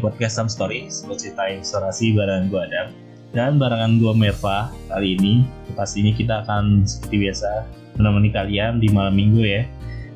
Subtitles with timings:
[0.00, 2.88] podcast Some Story Sebuah cerita inspirasi barengan gue Adam
[3.30, 5.44] Dan barengan gue Merva Kali ini,
[5.76, 7.50] pastinya kita akan seperti biasa
[8.00, 9.62] Menemani kalian di malam minggu ya.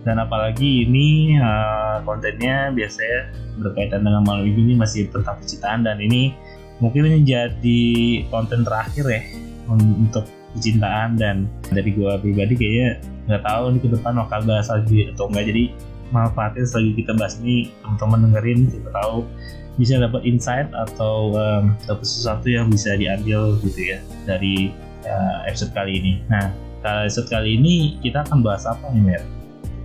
[0.05, 5.85] Dan apalagi ini uh, kontennya biasanya berkaitan dengan malam minggu ini masih tentang percintaan.
[5.85, 6.33] Dan ini
[6.81, 7.85] mungkin menjadi
[8.33, 9.23] konten terakhir ya
[9.69, 10.25] Untuk
[10.57, 11.21] percintaan.
[11.21, 12.89] Dan dari gue pribadi kayaknya
[13.29, 15.65] nggak tahu nih ke depan bakal bahas lagi atau enggak jadi
[16.13, 19.25] manfaatin selagi kita bahas ini teman-teman dengerin kita tahu
[19.75, 24.71] bisa dapat insight atau um, dapat sesuatu yang bisa diambil gitu ya dari
[25.07, 26.13] uh, episode kali ini.
[26.31, 29.23] Nah, episode kali ini kita akan bahas apa nih Mer?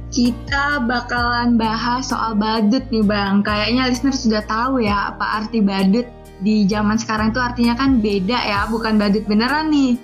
[0.09, 3.45] Kita bakalan bahas soal badut nih Bang.
[3.45, 6.05] Kayaknya listener sudah tahu ya apa arti badut
[6.41, 9.97] di zaman sekarang itu artinya kan beda ya, bukan badut beneran nih.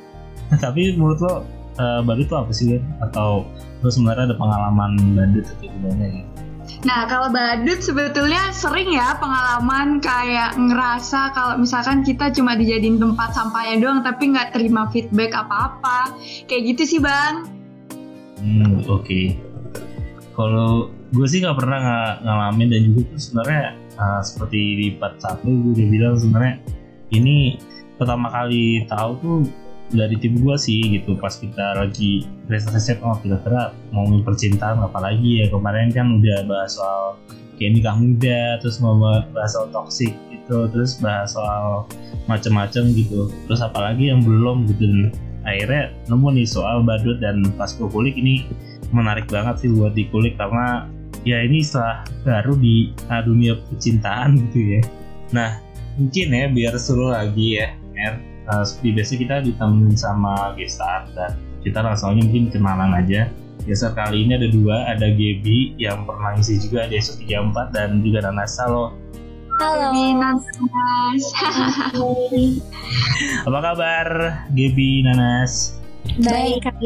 [0.63, 1.33] Tapi menurut lo
[1.81, 2.83] uh, badut itu apa sih kan?
[3.09, 3.49] Atau
[3.81, 6.34] lo sebenarnya ada pengalaman badut atau gimana gitu?
[6.85, 13.33] Nah, kalau badut sebetulnya sering ya pengalaman kayak ngerasa kalau misalkan kita cuma dijadiin tempat
[13.33, 16.13] sampahnya doang tapi nggak terima feedback apa-apa.
[16.45, 17.49] Kayak gitu sih, Bang.
[18.37, 19.01] Hmm, oke.
[19.01, 19.25] Okay.
[20.37, 21.89] Kalau gue sih nggak pernah ng
[22.21, 23.63] ngalamin dan juga tuh sebenarnya
[23.97, 26.55] uh, seperti di part satu gue udah bilang sebenarnya
[27.15, 27.55] ini
[27.95, 29.37] pertama kali tahu tuh
[29.93, 35.45] dari tim gue sih gitu pas kita lagi riset-riset oh kira-kira mau percintaan apalagi ya.
[35.53, 37.21] Kemarin kan udah bahas soal
[37.55, 38.97] kayak nikah muda terus mau
[39.31, 41.85] bahas soal toxic gitu terus bahas soal
[42.25, 43.29] macam-macam gitu.
[43.45, 45.01] Terus apalagi yang belum gitu dan
[45.45, 48.49] akhirnya nemu nih soal badut dan pas gue kulik ini
[48.89, 50.89] menarik banget sih buat dikulik karena
[51.25, 54.81] ya ini setelah baru di uh, dunia percintaan gitu ya.
[55.33, 55.61] Nah
[55.95, 61.37] mungkin ya biar seru lagi ya Er uh, seperti biasa kita ditemenin sama gestar dan
[61.65, 63.29] kita langsung aja mungkin kenalan aja
[63.65, 67.97] Gestar kali ini ada dua, ada Gaby yang pernah ngisi juga di SO 34 dan
[68.05, 68.61] juga Nanas.
[68.61, 68.93] Halo.
[69.57, 69.89] Halo.
[69.89, 70.45] Nanas.
[73.49, 74.07] Apa kabar
[74.53, 75.81] Gaby, Nanas?
[76.21, 76.77] Baik, Kak.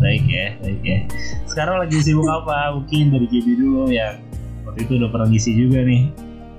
[0.00, 0.98] Baik ya, baik ya.
[1.44, 2.72] Sekarang lagi sibuk apa?
[2.80, 4.16] Mungkin dari Gaby dulu yang
[4.64, 6.08] waktu itu udah pernah ngisi juga nih.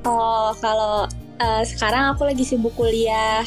[0.06, 1.10] Oh, kalau
[1.42, 3.42] uh, sekarang aku lagi sibuk kuliah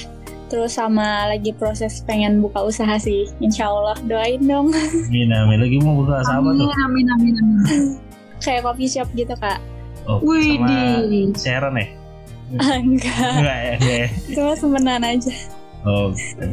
[0.46, 3.26] terus sama lagi proses pengen buka usaha sih.
[3.38, 4.70] Insya Allah doain dong.
[5.10, 5.58] Amin amin.
[5.60, 6.70] Lagi mau buka usaha apa tuh?
[6.86, 7.58] Amin amin amin
[8.44, 9.58] kayak coffee shop gitu kak.
[10.06, 11.02] Oh Wih, sama
[11.34, 11.86] Sharon ya?
[12.78, 13.16] Enggak.
[13.18, 15.32] Enggak ya enggak ya cuma semenan aja.
[15.82, 16.46] Oh gitu.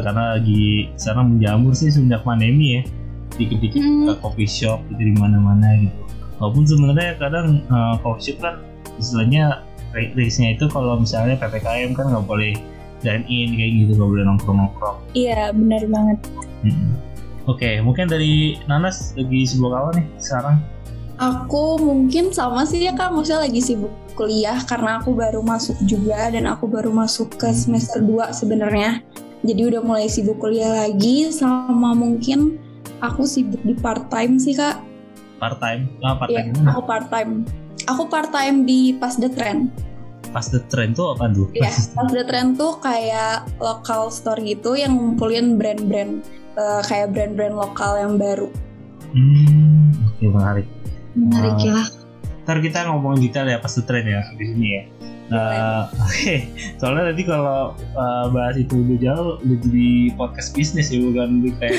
[0.00, 2.82] karena lagi sekarang menjamur sih sejak pandemi ya.
[3.36, 4.08] Dikit-dikit Hmm.
[4.08, 6.00] ke coffee shop gitu di mana-mana gitu.
[6.40, 8.54] Walaupun sebenarnya kadang uh, coffee shop kan
[8.96, 9.60] istilahnya
[10.16, 12.54] risknya itu kalau misalnya ppkm kan nggak boleh
[13.00, 16.18] dine in kayak gitu nggak boleh nongkrong nongkrong iya benar banget
[16.60, 16.92] Hmm.
[17.48, 20.60] Oke, mungkin dari Nanas lagi sibuk apa nih sekarang?
[21.20, 26.28] Aku mungkin sama sih ya kak, maksudnya lagi sibuk kuliah karena aku baru masuk juga
[26.28, 29.00] dan aku baru masuk ke semester 2 sebenarnya.
[29.40, 32.60] Jadi udah mulai sibuk kuliah lagi sama mungkin
[33.00, 34.80] aku sibuk di part time sih kak.
[35.40, 35.88] Part time?
[36.04, 36.76] Ah, part time gimana?
[36.76, 37.32] aku part time.
[37.88, 39.72] Aku part time di Pas the Trend.
[40.30, 41.50] Pas the trend tuh apa tuh?
[41.50, 46.22] Iya, Pas the Trend tuh kayak lokal store gitu yang ngumpulin brand-brand
[46.54, 48.48] eh, kayak brand-brand lokal yang baru.
[49.10, 50.66] Hmm, oke menarik.
[51.18, 51.66] menarik Ah.
[51.66, 51.82] ya
[52.46, 54.82] Ntar kita ngomongin detail ya pas the trend ya di sini ya.
[55.30, 56.50] Nah, Oke,
[56.82, 61.54] soalnya tadi kalau uh, bahas itu udah jauh udah jadi podcast bisnis ya bukan di
[61.54, 61.78] kayak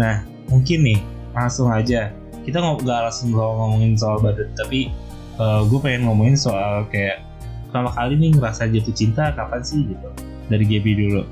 [0.00, 1.00] nah, mungkin nih
[1.36, 2.08] langsung aja
[2.48, 4.88] kita nggak nggak langsung ngomongin soal badut tapi
[5.38, 7.20] gue pengen ngomongin soal kayak
[7.66, 10.08] pertama kali nih ngerasa jatuh cinta kapan sih gitu
[10.46, 11.22] dari Gaby dulu.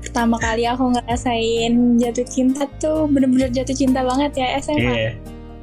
[0.00, 5.10] pertama kali aku ngerasain jatuh cinta tuh bener-bener jatuh cinta banget ya SMA Iya,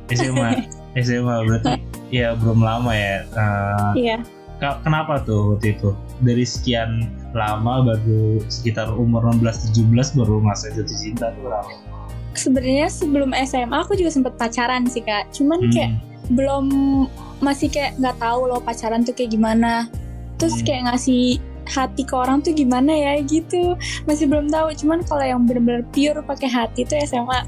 [0.10, 0.50] SMA,
[0.98, 1.76] SMA berarti
[2.10, 3.28] ya belum lama ya.
[3.32, 4.18] Uh, iya
[4.58, 5.92] Ka- Kenapa tuh waktu itu?
[6.20, 9.86] Dari sekian lama baru sekitar umur 16-17
[10.16, 11.72] baru masa jatuh cinta tuh berapa?
[12.32, 15.72] sebenarnya sebelum SMA aku juga sempet pacaran sih kak cuman Hmm.
[15.72, 15.92] kayak
[16.30, 16.66] belum
[17.40, 19.88] masih kayak nggak tahu loh pacaran tuh kayak gimana
[20.36, 20.66] terus Hmm.
[20.68, 21.40] kayak ngasih
[21.70, 26.20] hati ke orang tuh gimana ya gitu masih belum tahu cuman kalau yang bener-bener pure
[26.26, 27.40] pakai hati tuh SMA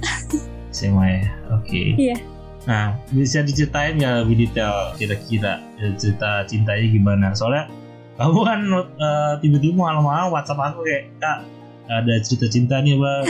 [0.71, 1.81] SMA ya, oke.
[1.99, 2.17] Iya.
[2.63, 7.27] Nah, bisa diceritain nggak lebih detail kira-kira ya, cerita cintanya gimana?
[7.35, 7.67] Soalnya
[8.15, 8.59] kamu kan
[8.95, 11.37] eh, tiba-tiba malam-malam WhatsApp aku kayak kak
[11.89, 13.25] ada cerita cinta nih bang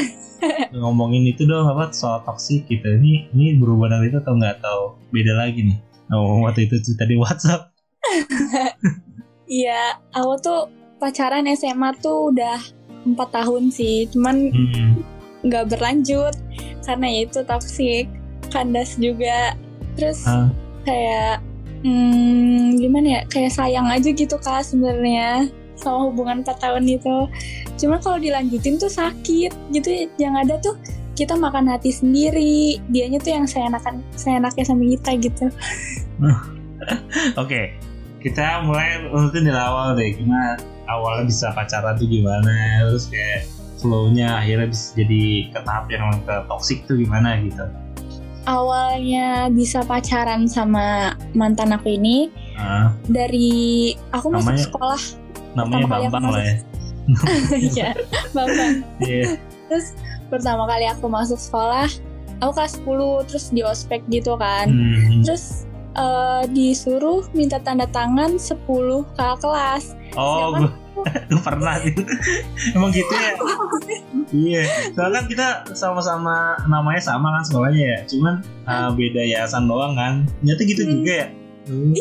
[0.84, 4.84] ngomongin itu dong apa soal toksik gitu ini ini berubah dari itu atau nggak tahu
[5.10, 5.78] beda lagi nih
[6.12, 7.72] oh waktu itu cerita di WhatsApp
[9.52, 10.62] Iya, aku tuh
[10.96, 12.56] pacaran SMA tuh udah
[13.04, 15.04] empat tahun sih, cuman Hmm.
[15.44, 16.32] nggak berlanjut
[16.82, 18.06] karena ya itu toxic,
[18.48, 19.52] kandas juga.
[20.00, 20.48] Terus Ah.
[20.88, 21.44] kayak
[21.84, 27.16] hmm, gimana ya kayak sayang aja gitu kak sebenarnya sama hubungan 4 tahun itu
[27.76, 30.78] cuma kalau dilanjutin tuh sakit gitu yang ada tuh
[31.22, 35.46] kita makan hati sendiri dianya tuh yang saya enakan saya enaknya sama kita gitu
[37.38, 37.78] Oke,
[38.20, 40.10] kita mulai rutin dari awal deh.
[40.12, 40.58] Gimana
[40.88, 42.50] awalnya bisa pacaran tuh gimana?
[42.84, 43.46] Terus kayak
[43.78, 47.66] flow-nya akhirnya bisa jadi ke tahap yang ke toxic tuh gimana gitu.
[48.42, 55.02] awalnya bisa pacaran sama mantan aku ini Ah, dari aku masuk Namanya- sekolah
[55.54, 56.56] namanya Bambang lah ya.
[57.78, 57.90] ya
[58.32, 59.38] bambang Iya.
[59.66, 59.94] terus
[60.32, 61.92] pertama kali aku masuk sekolah
[62.40, 65.22] aku kelas 10 terus di ospek gitu kan Hmm.
[65.22, 68.56] terus eh, disuruh minta tanda tangan 10
[69.14, 70.72] kakak kelas Oh, Sedangkan- gue
[71.30, 72.04] gue pernah gitu.
[72.76, 73.32] Emang gitu ya?
[74.30, 74.64] iya.
[74.92, 76.36] Soalnya kan kita sama-sama
[76.68, 78.00] namanya sama kan sekolahnya ya.
[78.06, 80.28] Cuman uh, beda yayasan doang kan.
[80.44, 80.92] Ternyata gitu Hmm.
[80.94, 81.28] juga ya.
[81.64, 81.94] Hmm.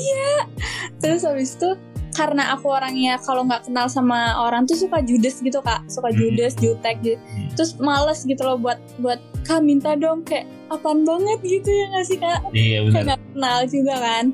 [0.98, 1.70] terus habis itu
[2.10, 5.86] karena aku orangnya kalau nggak kenal sama orang tuh suka judes gitu kak.
[5.86, 6.18] Suka Hmm.
[6.18, 7.16] judes jutek gitu.
[7.18, 7.48] Hmm.
[7.54, 12.06] terus males gitu loh buat buat kak minta dong kayak apaan banget gitu ya nggak
[12.06, 12.40] sih kak?
[12.50, 13.02] Iya kayak benar.
[13.06, 14.24] nggak kenal juga kan.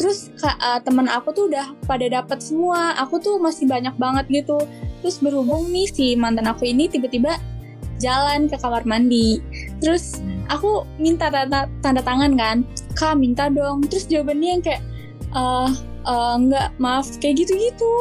[0.00, 2.96] Terus kak eh, teman aku tuh udah pada dapat semua.
[2.96, 4.56] Aku tuh masih banyak banget gitu.
[5.04, 7.36] Terus berhubung nih si mantan aku ini tiba-tiba
[8.00, 9.44] jalan ke kamar mandi.
[9.84, 12.56] Terus aku minta tanda, tanda tangan kan.
[12.96, 13.84] Kak minta dong.
[13.88, 14.82] Terus jawabannya yang kayak
[15.30, 15.70] eh
[16.06, 17.92] eh, enggak maaf kayak gitu-gitu.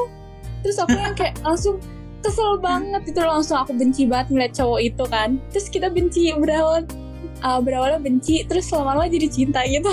[0.63, 1.79] Terus aku yang kayak langsung
[2.19, 5.39] kesel banget itu langsung aku benci banget ngeliat cowok itu kan.
[5.55, 6.83] Terus kita benci berawal
[7.23, 9.91] eh, berawalnya benci terus lama-lama jadi cinta gitu.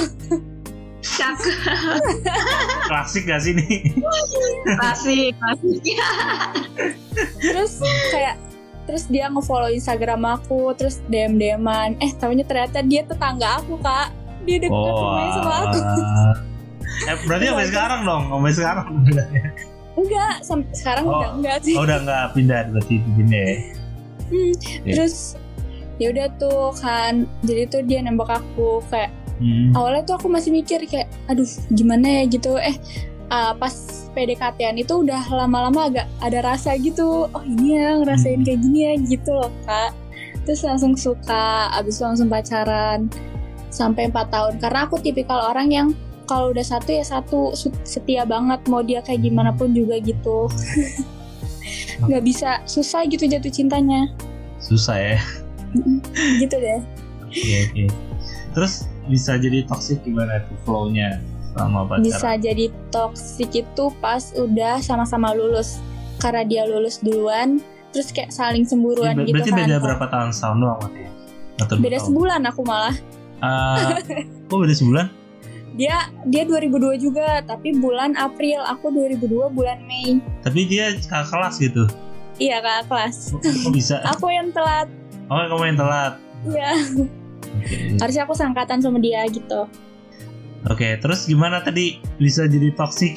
[1.07, 2.03] Cakep,
[2.91, 3.95] Klasik gak sih nih?
[4.75, 5.79] klasik, klasik.
[7.39, 7.79] terus
[8.11, 8.37] kayak
[8.91, 14.11] terus dia ngefollow Instagram aku terus DM DMan eh tahunya ternyata dia tetangga aku kak.
[14.47, 15.81] Dia deket rumahnya sama aku.
[17.05, 18.87] Eh, berarti sampai sekarang dong, sampai sekarang.
[19.97, 21.13] enggak sampai sekarang Oh.
[21.17, 23.57] udah enggak sih Oh, udah nggak pindah berarti pindah ya.
[24.27, 24.53] Hmm,
[24.83, 24.93] Iya.
[24.93, 25.15] terus
[25.97, 29.73] ya udah tuh kan jadi tuh dia nembak aku kayak Hmm.
[29.73, 32.77] awalnya tuh aku masih mikir kayak aduh gimana ya gitu eh
[33.29, 33.73] uh, pas
[34.13, 38.45] PDKT-an itu udah lama-lama agak ada rasa gitu oh ini ya ngerasain Hmm.
[38.45, 39.93] kayak gini ya gitu loh kak
[40.43, 43.09] terus langsung suka abis itu langsung pacaran
[43.69, 45.89] sampai 4 tahun karena aku tipikal orang yang
[46.27, 50.51] kalau udah satu ya satu setia banget mau dia kayak gimana pun juga gitu
[52.03, 54.11] nggak bisa susah gitu jatuh cintanya
[54.59, 55.19] Susah ya.
[56.43, 56.83] gitu deh
[57.23, 57.85] Oke, oke.
[58.53, 58.73] Terus
[59.07, 61.21] bisa jadi toxic gimana tuh flow-nya
[61.53, 62.03] sama pacaran?
[62.03, 65.79] bisa jadi toxic itu pas udah sama-sama lulus
[66.17, 70.31] karena dia lulus duluan terus kayak saling cemburuan Ber- gitu berarti kan beda berapa tahun
[70.31, 71.11] setahun doang berarti ya?
[71.57, 72.07] Atau beda tahun?
[72.09, 72.97] sebulan aku malah
[73.37, 74.01] Ah,
[74.49, 75.07] kok beda sebulan?
[75.77, 81.55] Dia dia 2002 juga tapi bulan April aku 2002 bulan Mei Tapi dia kakak kelas
[81.61, 81.85] gitu.
[82.37, 84.01] iya kak kelas Kok, bisa?
[84.13, 84.89] aku yang telat
[85.27, 86.13] Oh, kamu yang telat.
[86.47, 86.71] iya
[87.57, 87.99] Oke.
[87.99, 89.69] harusnya aku sangkatan sama dia gitu
[90.67, 93.15] Oke, terus gimana tadi bisa jadi toxic?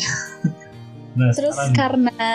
[1.18, 2.30] nah, terus sekarang karena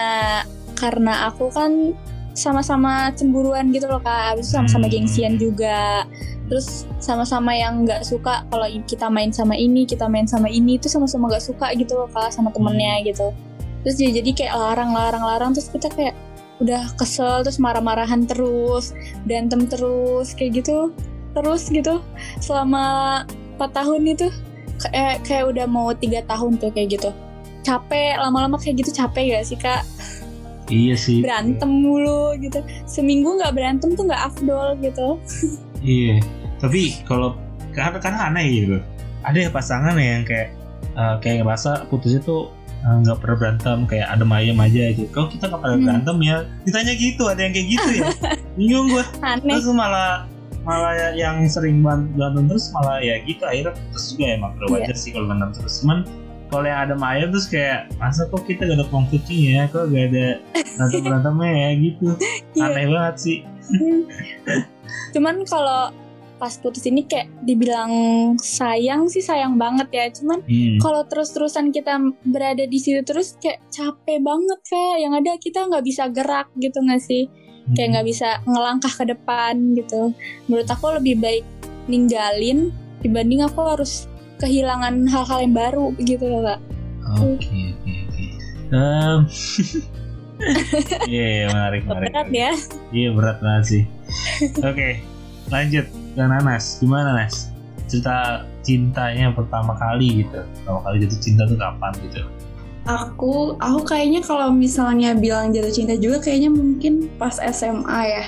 [0.75, 1.95] karena aku kan
[2.35, 4.35] sama-sama cemburuan gitu loh kak.
[4.35, 4.93] Habis itu sama-sama Hmm.
[4.93, 6.05] gengsian juga.
[6.51, 10.91] Terus sama-sama yang nggak suka kalau kita main sama ini kita main sama ini itu
[10.91, 13.33] sama-sama nggak suka gitu loh kak sama temennya gitu.
[13.87, 16.13] Terus jadi jadi kayak larang larang larang terus kita kayak
[16.63, 18.95] udah kesel terus marah-marahan terus
[19.27, 20.93] berantem terus kayak gitu
[21.33, 22.03] terus gitu.
[22.43, 23.23] Selama
[23.57, 24.27] 4 tahun itu
[24.83, 27.11] kayak kayak udah mau tiga tahun tuh kayak gitu.
[27.65, 29.81] Capek lama-lama kayak gitu capek gak sih kak
[30.67, 31.21] iya sih.
[31.21, 35.09] berantem mulu gitu seminggu nggak berantem tuh nggak afdol gitu
[35.81, 36.25] Iya.
[36.57, 37.37] Tapi kalau
[37.71, 38.77] karena karena aneh gitu.
[39.21, 40.57] Ada ya pasangan yang kayak
[40.91, 42.49] eh, kayak ngerasa putusnya tuh
[42.81, 45.09] eh, nggak pernah berantem kayak adem ayem aja gitu.
[45.11, 45.85] Kalau kita nggak pernah Hmm.
[45.85, 48.05] berantem ya ditanya gitu ada yang kayak gitu ya.
[48.57, 49.05] Bingung gue.
[49.21, 50.25] aneh Terus malah
[50.65, 55.13] malah yang sering berantem terus malah ya gitu akhirnya putus juga emang udah wajar sih
[55.13, 56.09] kalau berantem terus cuman
[56.55, 59.63] kalau yang ada ayem terus kayak masa kok kita gak ada konfliknya ya?
[59.75, 61.69] Kok gak ada berantem berantemnya ya?
[61.75, 62.07] Gitu.
[62.55, 62.71] Iya.
[62.71, 63.39] aneh banget sih.
[65.19, 65.91] Cuman kalau
[66.39, 67.91] pas putus ini kayak dibilang
[68.39, 70.07] sayang sih sayang banget ya.
[70.15, 70.79] Cuman hmm.
[70.79, 75.83] kalau terus-terusan kita berada di situ terus kayak capek banget kayak yang ada kita nggak
[75.83, 77.27] bisa gerak gitu nggak sih?
[77.75, 80.15] Kayak nggak bisa ngelangkah ke depan gitu.
[80.47, 81.43] Menurut aku lebih baik
[81.91, 82.71] ninggalin
[83.03, 84.07] dibanding aku harus
[84.45, 86.61] kehilangan hal-hal yang baru gitu loh kak
[87.17, 88.25] Oke oke oke.
[91.09, 92.11] Iya iya, menarik menarik.
[92.11, 92.53] berat ya
[92.91, 93.83] Iya berat banget sih.
[94.61, 95.01] Oke
[95.49, 96.77] lanjut ke Nanas.
[96.83, 97.49] Gimana Nas?
[97.85, 102.21] cerita cintanya pertama kali gitu pertama kali jatuh cinta tuh kapan gitu
[102.85, 108.25] Aku, aku kayaknya kalau misalnya bilang jatuh cinta juga kayaknya mungkin pas SMA ya.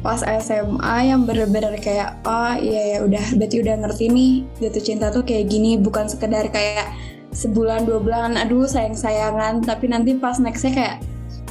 [0.00, 5.12] Pas SMA yang bener-bener kayak, oh iya ya udah, berarti udah ngerti nih jatuh cinta
[5.12, 6.88] tuh kayak gini, bukan sekedar kayak
[7.30, 10.96] sebulan dua bulan, aduh sayang sayangan, tapi nanti pas nextnya kayak,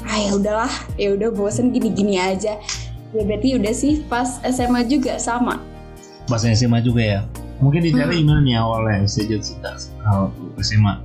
[0.04, 2.58] ah ya udahlah, ya udah bosen gini-gini aja.
[3.12, 5.60] Ya berarti udah sih pas SMA juga sama.
[6.26, 7.22] pas SMA juga ya
[7.60, 8.24] mungkin dicari Hmm.
[8.24, 9.76] gimana nih awalnya jatuh cinta
[10.08, 10.32] awal
[10.64, 10.96] SMA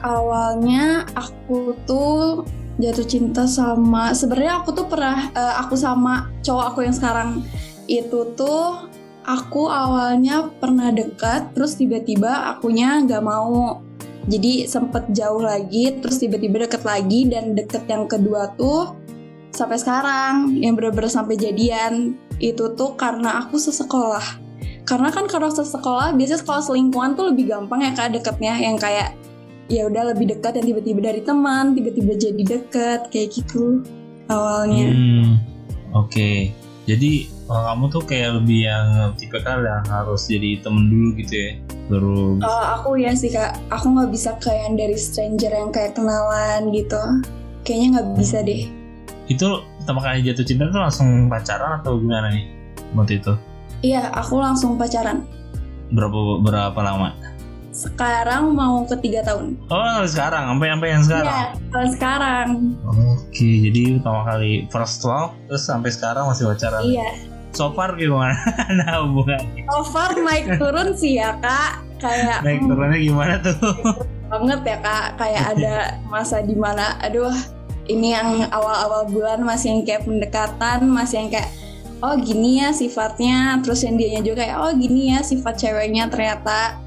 [0.00, 2.42] Awalnya aku tuh
[2.78, 7.42] jatuh cinta sama sebenarnya aku tuh pernah eh, aku sama cowok aku yang sekarang
[7.90, 8.90] itu tuh
[9.26, 13.82] aku awalnya pernah dekat terus tiba-tiba akunya nggak mau.
[14.30, 18.94] Jadi sempet jauh lagi terus tiba-tiba deket lagi dan deket yang kedua tuh
[19.50, 22.14] sampai sekarang yang bener-bener sampai jadian.
[22.38, 24.22] Itu tuh karena aku sesekolah.
[24.84, 28.54] Karena kan kalau sesekolah biasanya sekolah selingkuhan tuh lebih gampang ya kak deketnya.
[28.60, 29.08] Yang kayak
[29.70, 33.80] ya udah lebih dekat dan tiba-tiba dari teman tiba-tiba jadi deket kayak gitu
[34.26, 35.38] awalnya Hmm,
[35.94, 36.50] oke.
[36.84, 37.10] Jadi
[37.46, 41.50] kalau kamu tuh kayak lebih yang tipe kali yang harus jadi temen dulu gitu ya,
[41.86, 42.18] baru.
[42.42, 46.74] Oh, aku ya sih kak aku nggak bisa kayak yang dari stranger yang kayak kenalan
[46.74, 46.98] gitu
[47.62, 48.66] kayaknya nggak bisa deh
[49.30, 52.46] Itu pertama kali jatuh cinta tuh langsung pacaran atau gimana nih?
[52.98, 53.32] Waktu itu
[53.86, 55.22] iya aku langsung pacaran
[55.94, 57.14] berapa berapa lama?
[57.70, 61.34] Sekarang mau ke tiga tahun Oh sampai sekarang, sampai sampai yang sekarang.
[61.34, 62.48] Iya, kalau sekarang
[62.90, 66.82] Oke, jadi pertama kali first love, terus sampai sekarang masih pacaran.
[66.82, 67.10] iya
[67.50, 68.34] So far gimana?
[68.78, 73.58] nah hubungan so far naik turun sih ya kak kayak naik hmm, turunnya gimana tuh?
[74.30, 75.74] banget ya kak kayak ada
[76.06, 77.34] masa di mana aduh
[77.90, 81.50] ini yang awal-awal bulan masih yang kayak pendekatan masih yang kayak
[82.00, 86.78] oh gini ya sifatnya terus yang dianya juga kayak oh gini ya sifat ceweknya ternyata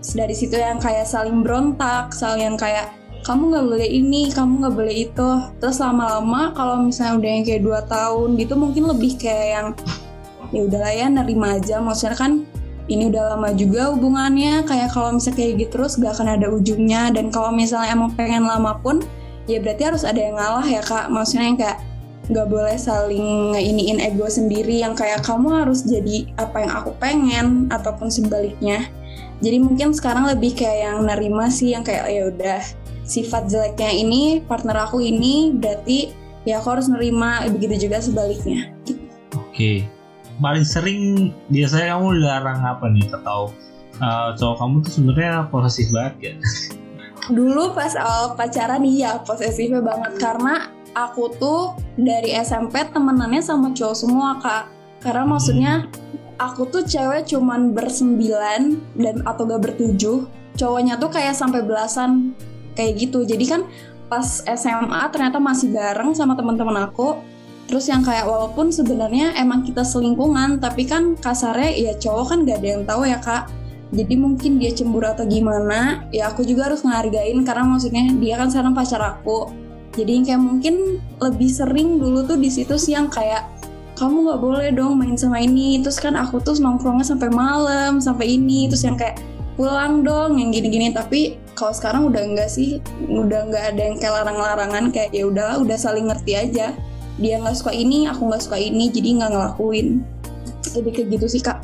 [0.00, 2.88] dari situ yang kayak saling berontak saling yang kayak
[3.20, 5.30] kamu nggak boleh ini kamu nggak boleh itu.
[5.60, 9.66] Terus lama-lama kalau misalnya udah yang kayak dua tahun gitu mungkin lebih kayak yang
[10.50, 11.84] ya udahlah ya nerima aja.
[11.84, 12.32] Maksudnya kan
[12.90, 17.12] ini udah lama juga hubungannya kayak kalau misalnya kayak gitu terus gak akan ada ujungnya.
[17.12, 19.04] Dan kalau misalnya emang pengen lama pun
[19.44, 21.12] ya berarti harus ada yang ngalah ya kak.
[21.12, 21.78] Maksudnya yang kayak
[22.30, 27.66] nggak boleh saling ngeiniin ego sendiri yang kayak kamu harus jadi apa yang aku pengen
[27.74, 28.86] ataupun sebaliknya
[29.40, 32.60] jadi mungkin sekarang lebih kayak yang nerima sih yang kayak ya udah
[33.04, 38.70] sifat jeleknya ini partner aku ini berarti ya aku harus nerima begitu juga sebaliknya
[39.60, 39.84] Oke.
[40.40, 41.00] Paling sering
[41.52, 43.52] biasanya kamu dilarang apa nih atau
[44.00, 46.34] uh, cowok kamu tuh sebenarnya posesif banget ya?
[47.36, 53.96] Dulu pas awal pacaran iya posesifnya banget karena aku tuh dari SMP temenannya sama cowok
[54.00, 54.72] semua kak.
[55.04, 55.72] Karena maksudnya
[56.40, 60.24] aku tuh cewek cuman bersembilan dan atau gak bertujuh.
[60.56, 62.32] Cowoknya tuh kayak sampai belasan
[62.72, 63.28] kayak gitu.
[63.28, 63.68] Jadi kan
[64.08, 67.20] pas SMA ternyata masih bareng sama teman-teman aku.
[67.68, 72.58] Terus yang kayak walaupun sebenarnya emang kita selingkungan, tapi kan kasarnya ya cowok kan gak
[72.64, 73.46] ada yang tahu ya kak
[73.90, 78.46] jadi mungkin dia cemburu atau gimana ya aku juga harus ngehargain karena maksudnya dia kan
[78.46, 79.50] sekarang pacar aku
[79.90, 83.59] jadi kayak mungkin lebih sering dulu tuh di situ sih kayak
[84.00, 85.76] kamu nggak boleh dong main sama ini.
[85.84, 89.20] Terus kan aku tuh nongkrongnya sampai malam sampai ini terus yang kayak
[89.60, 90.88] pulang dong yang gini-gini.
[90.96, 95.60] Tapi kalau sekarang udah enggak sih udah nggak ada yang kayak larang-larangan kayak ya udahlah
[95.60, 96.72] udah saling ngerti aja.
[97.20, 100.00] Dia nggak suka ini aku nggak suka ini jadi nggak ngelakuin.
[100.80, 101.60] Lebih kayak gitu sih kak.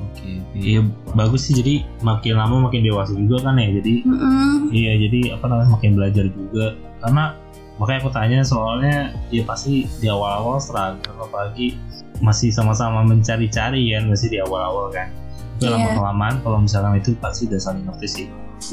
[0.00, 0.40] Oke.
[0.56, 0.80] Iya
[1.12, 1.52] bagus sih.
[1.52, 3.68] Jadi makin lama makin dewasa juga kan ya.
[3.68, 4.72] Jadi Mm-mm.
[4.72, 6.72] iya jadi apa namanya makin belajar juga.
[7.04, 7.36] Karena
[7.80, 11.80] makanya aku tanya soalnya ya pasti di awal-awal struggle apalagi
[12.20, 15.08] masih sama-sama mencari-cari kan masih di awal-awal kan.
[15.56, 15.76] Tapi Iya.
[15.76, 18.26] lama kelamaan kalau misalkan itu pasti udah saling ngerti sih.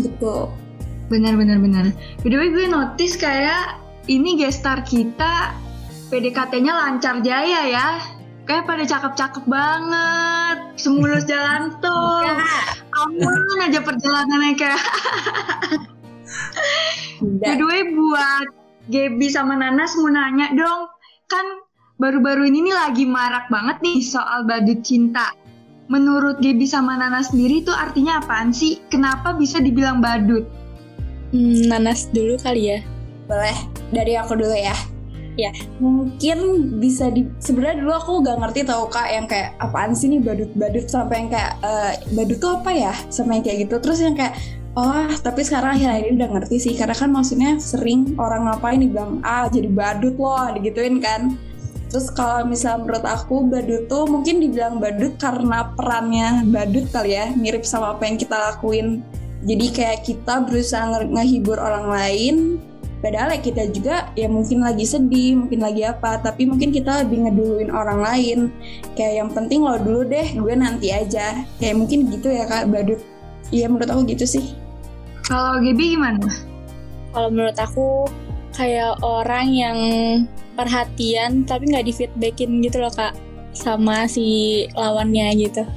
[0.03, 0.51] betul
[1.07, 1.85] Benar benar benar.
[2.19, 3.79] By the way gue notice kayak
[4.11, 5.55] ini gestar kita
[6.11, 7.89] PDKT-nya lancar jaya ya.
[8.43, 12.23] Kayak pada cakep-cakep banget, semulus jalan tol,
[12.91, 14.83] aman aja perjalanannya kayak.
[17.43, 18.47] By the way buat
[18.87, 20.87] Gaby sama Nanas mau nanya dong,
[21.27, 21.45] kan
[21.99, 25.35] baru-baru ini nih lagi marak banget nih soal badut cinta.
[25.87, 28.79] Menurut Gaby sama Nanas sendiri tuh artinya apaan sih?
[28.91, 30.47] Kenapa bisa dibilang badut?
[31.35, 32.79] Hmm, nanas dulu kali ya.
[33.27, 33.55] Boleh,
[33.91, 34.75] dari aku dulu ya.
[35.37, 35.51] Ya.
[35.77, 36.39] Mungkin
[36.81, 40.87] bisa di sebenarnya dulu aku gak ngerti tau kak yang kayak apaan sih nih badut-badut
[40.89, 43.75] sampai yang kayak eh, badut tuh apa ya sama yang kayak gitu.
[43.77, 44.33] Terus yang kayak
[44.77, 49.17] oh tapi sekarang akhir-akhir ini udah ngerti sih karena kan maksudnya sering orang ngapain dibilang
[49.25, 51.33] ah jadi badut loh digituin kan.
[51.87, 57.31] Terus kalau misalnya menurut aku badut tuh mungkin dibilang badut karena perannya badut kali ya,
[57.31, 58.99] mirip sama apa yang kita lakuin.
[59.47, 62.35] Jadi kayak kita berusaha nge- ngehibur orang lain,
[62.99, 67.23] padahal ya kita juga ya mungkin lagi sedih, mungkin lagi apa, tapi mungkin kita lebih
[67.23, 68.39] ngeduluin orang lain.
[68.99, 71.39] Kayak yang penting lo dulu deh, gue nanti aja.
[71.55, 72.99] Kayak mungkin gitu ya kak badut.
[73.47, 74.66] Iya menurut aku gitu sih.
[75.27, 76.23] Kalau Gaby gimana?
[77.11, 78.07] Kalau menurut aku
[78.55, 79.77] kayak orang yang
[80.55, 83.13] perhatian tapi nggak di feedbackin gitu loh kak
[83.51, 85.67] sama si lawannya gitu.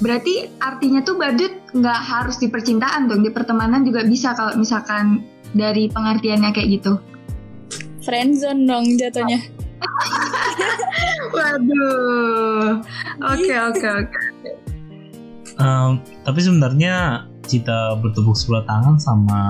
[0.00, 5.28] Berarti artinya tuh badut nggak harus di percintaan dong, di pertemanan juga bisa kalau misalkan
[5.52, 6.96] dari pengertiannya kayak gitu.
[8.00, 9.44] Friendzone dong jatuhnya.
[11.36, 12.80] Waduh.
[13.28, 14.20] Oke oke oke.
[15.60, 19.40] Em, tapi sebenarnya cita bertepuk sebelah tangan sama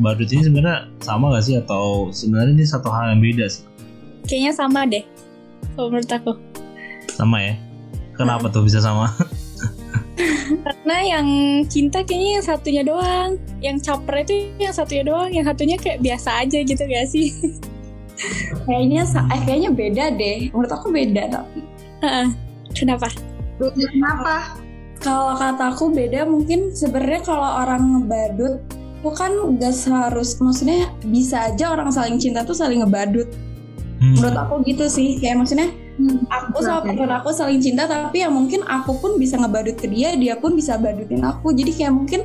[0.00, 3.64] badut ini sebenarnya sama gak sih atau sebenarnya ini satu hal yang beda sih?
[4.28, 5.04] Kayaknya sama deh.
[5.74, 6.32] Kalau menurut aku.
[7.12, 7.54] Sama ya?
[8.18, 9.10] Kenapa tuh bisa sama?
[10.64, 11.26] Karena yang
[11.70, 13.38] cinta kayaknya yang satunya doang.
[13.62, 15.30] Yang caper itu yang satunya doang.
[15.30, 17.28] Yang satunya kayak biasa aja gitu gak sih?
[18.66, 20.38] Kayaknya eh, kayaknya beda deh.
[20.50, 21.62] Menurut aku beda tapi.
[22.02, 22.28] Heeh.
[22.74, 23.06] Kenapa?
[23.58, 24.58] Kenapa?
[24.98, 28.58] Kalau kataku beda mungkin sebenarnya kalau orang ngebadut
[28.98, 29.30] itu kan
[29.62, 33.30] gak seharus maksudnya bisa aja orang saling cinta tuh saling ngebadut.
[34.02, 35.18] Hmm, Menurut aku gitu sih.
[35.18, 39.34] Kayak maksudnya Hmm, aku sama partner aku saling cinta tapi ya mungkin aku pun bisa
[39.34, 41.50] ngebadut ke dia, dia pun bisa badutin aku.
[41.50, 42.20] Jadi kayak mungkin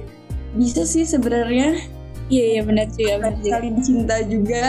[0.53, 1.81] bisa sih sebenarnya
[2.29, 3.49] Iya iya benar juga benar juga.
[3.57, 4.65] saling cinta juga.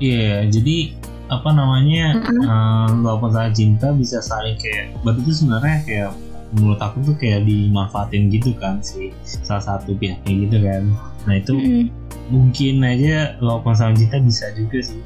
[0.00, 0.96] Iya, jadi
[1.28, 6.10] apa namanya eh, walaupun saling cinta bisa saling kayak badut itu sebenarnya kayak
[6.56, 10.82] menurut aku tuh kayak dimanfaatin gitu kan si salah satu pihaknya gitu kan.
[11.28, 11.84] Nah itu Mm-mm.
[12.32, 15.02] mungkin aja walaupun saling cinta bisa juga sih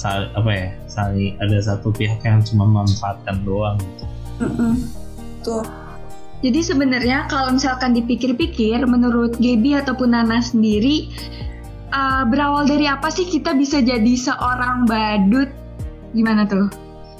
[0.00, 4.04] Sal- apa ya saling ada satu pihak yang cuma memanfaatkan doang gitu.
[4.40, 4.72] Mm-mm.
[5.44, 5.64] Tuh.
[6.40, 11.12] Jadi sebenarnya kalau misalkan dipikir-pikir, menurut Gaby ataupun Nana sendiri,
[11.92, 15.52] uh, berawal dari apa sih kita bisa jadi seorang badut?
[16.16, 16.72] Gimana tuh?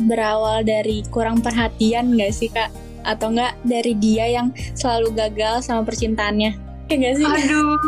[0.08, 2.72] Berawal dari kurang perhatian gak sih kak?
[3.04, 6.70] Atau enggak dari dia yang selalu gagal sama percintaannya?
[6.90, 7.26] Ya gak sih?
[7.26, 7.78] Aduh,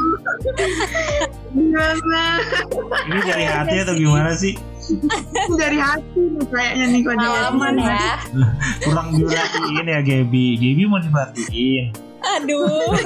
[1.51, 2.23] gimana?
[3.11, 4.55] Ini dari hati atau gimana sih?
[5.59, 8.15] Dari hati nih kayaknya nih kode Pengalaman ya.
[8.87, 10.47] Kurang diperhatiin ya Gaby.
[10.55, 11.85] Gaby mau diperhatiin.
[12.39, 12.95] Aduh.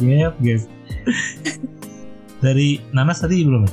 [0.00, 0.62] Gap, gap.
[2.40, 3.72] Dari Nanas tadi belum ya?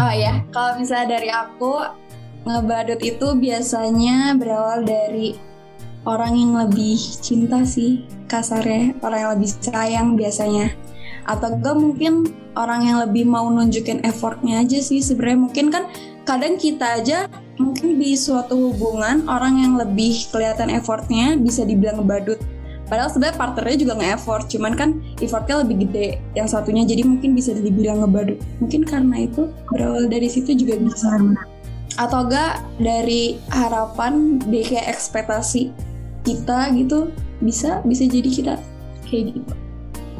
[0.00, 1.84] Oh ya, kalau misalnya dari aku
[2.42, 5.38] ngebadut itu biasanya berawal dari
[6.02, 10.74] orang yang lebih cinta sih kasarnya, orang yang lebih sayang biasanya.
[11.22, 12.12] Atau enggak mungkin
[12.58, 15.38] orang yang lebih mau nunjukin effortnya aja sih sebenarnya.
[15.38, 15.84] Mungkin kan
[16.26, 22.42] kadang kita aja mungkin di suatu hubungan orang yang lebih kelihatan effortnya bisa dibilang ngebadut.
[22.90, 24.90] Padahal sebenarnya partnernya juga nge-effort cuman kan
[25.22, 26.82] effortnya lebih gede yang satunya.
[26.84, 28.36] Jadi mungkin bisa dibilang ngebadut.
[28.60, 31.16] Mungkin karena itu berawal dari situ juga bisa
[32.00, 35.72] atau enggak dari harapan dari kayak ekspektasi
[36.22, 37.10] kita gitu
[37.42, 38.54] bisa bisa jadi kita
[39.10, 39.54] kayak gitu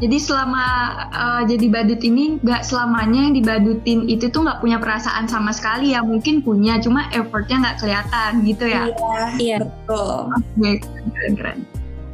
[0.02, 0.66] Jadi selama
[1.14, 5.94] uh, jadi badut ini nggak selamanya yang dibadutin itu tuh nggak punya perasaan sama sekali
[5.94, 8.90] ya mungkin punya cuma effortnya nggak kelihatan gitu ya.
[9.38, 9.62] Iya.
[9.62, 10.26] betul
[10.58, 10.82] Oke,
[11.14, 11.58] keren keren.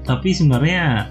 [0.05, 1.09] Tapi sebenarnya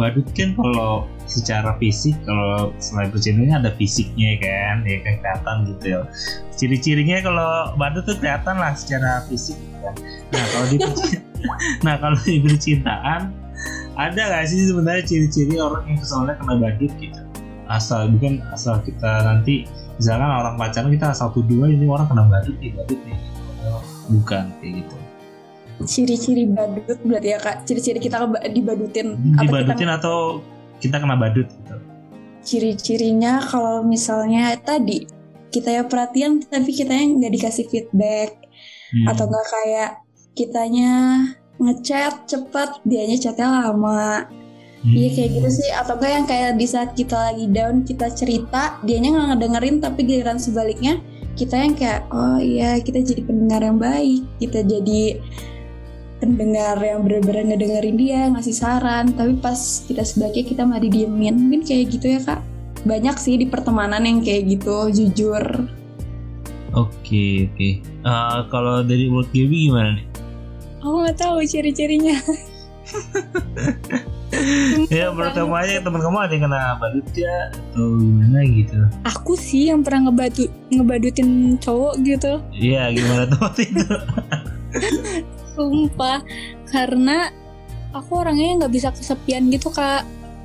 [0.00, 5.84] badut kan kalau secara fisik kalau selain percintaan ada fisiknya kan ya kan kelihatan gitu
[5.88, 6.00] ya.
[6.54, 9.94] Ciri-cirinya kalau badut tuh kelihatan lah secara fisik gitu kan.
[10.32, 10.76] nah kalau di
[11.86, 13.22] nah kalau di percintaan
[13.94, 17.20] ada gak sih sebenarnya ciri-ciri orang yang kesannya kena badut gitu?
[17.70, 19.64] Asal bukan asal kita nanti
[19.96, 23.18] misalkan orang pacaran kita asal tuduh ini orang kena badut nih badut nih.
[24.12, 24.96] Bukan kayak gitu.
[25.82, 27.66] Ciri-ciri badut berarti ya kak?
[27.66, 30.18] Ciri-ciri kita keba- dibadutin atau dibadutin kita atau
[30.84, 31.76] kita kena badut gitu.
[32.44, 35.08] Ciri-cirinya kalau misalnya tadi
[35.48, 38.44] kita ya perhatian tapi kita yang nggak dikasih feedback.
[38.94, 39.10] Hmm.
[39.10, 39.90] atau nggak kayak
[40.38, 40.92] kitanya
[41.58, 44.22] ngechat cepet dianya chatnya lama.
[44.84, 44.94] Hmm.
[44.94, 45.70] iya kayak gitu sih.
[45.74, 50.00] Atau enggak yang kayak di saat kita lagi down kita cerita dianya nggak ngedengerin tapi
[50.06, 51.00] giliran sebaliknya
[51.34, 54.22] kita yang kayak oh iya kita jadi pendengar yang baik.
[54.38, 55.18] Kita jadi
[56.22, 61.62] pendengar yang bener-bener ngedengerin dia ngasih saran tapi pas kita sebaliknya kita malah didiemin mungkin
[61.66, 62.40] kayak gitu ya kak
[62.84, 65.68] banyak sih di pertemanan yang kayak gitu jujur
[66.74, 67.68] Oke oke.
[67.86, 70.06] Eh, kalau dari menurut Gaby gimana nih?
[70.82, 72.18] Aku nggak tahu ciri-cirinya.
[74.90, 79.32] ya menurut kamu aja teman kamu ada yang kena badut ya atau gimana gitu Aku
[79.38, 82.32] sih yang pernah ngebadu ngebadutin cowok gitu.
[82.50, 83.86] iya gimana tuh waktu itu
[85.54, 86.20] Sumpah,
[86.68, 87.30] karena
[87.94, 90.02] aku orangnya nggak bisa kesepian gitu kak.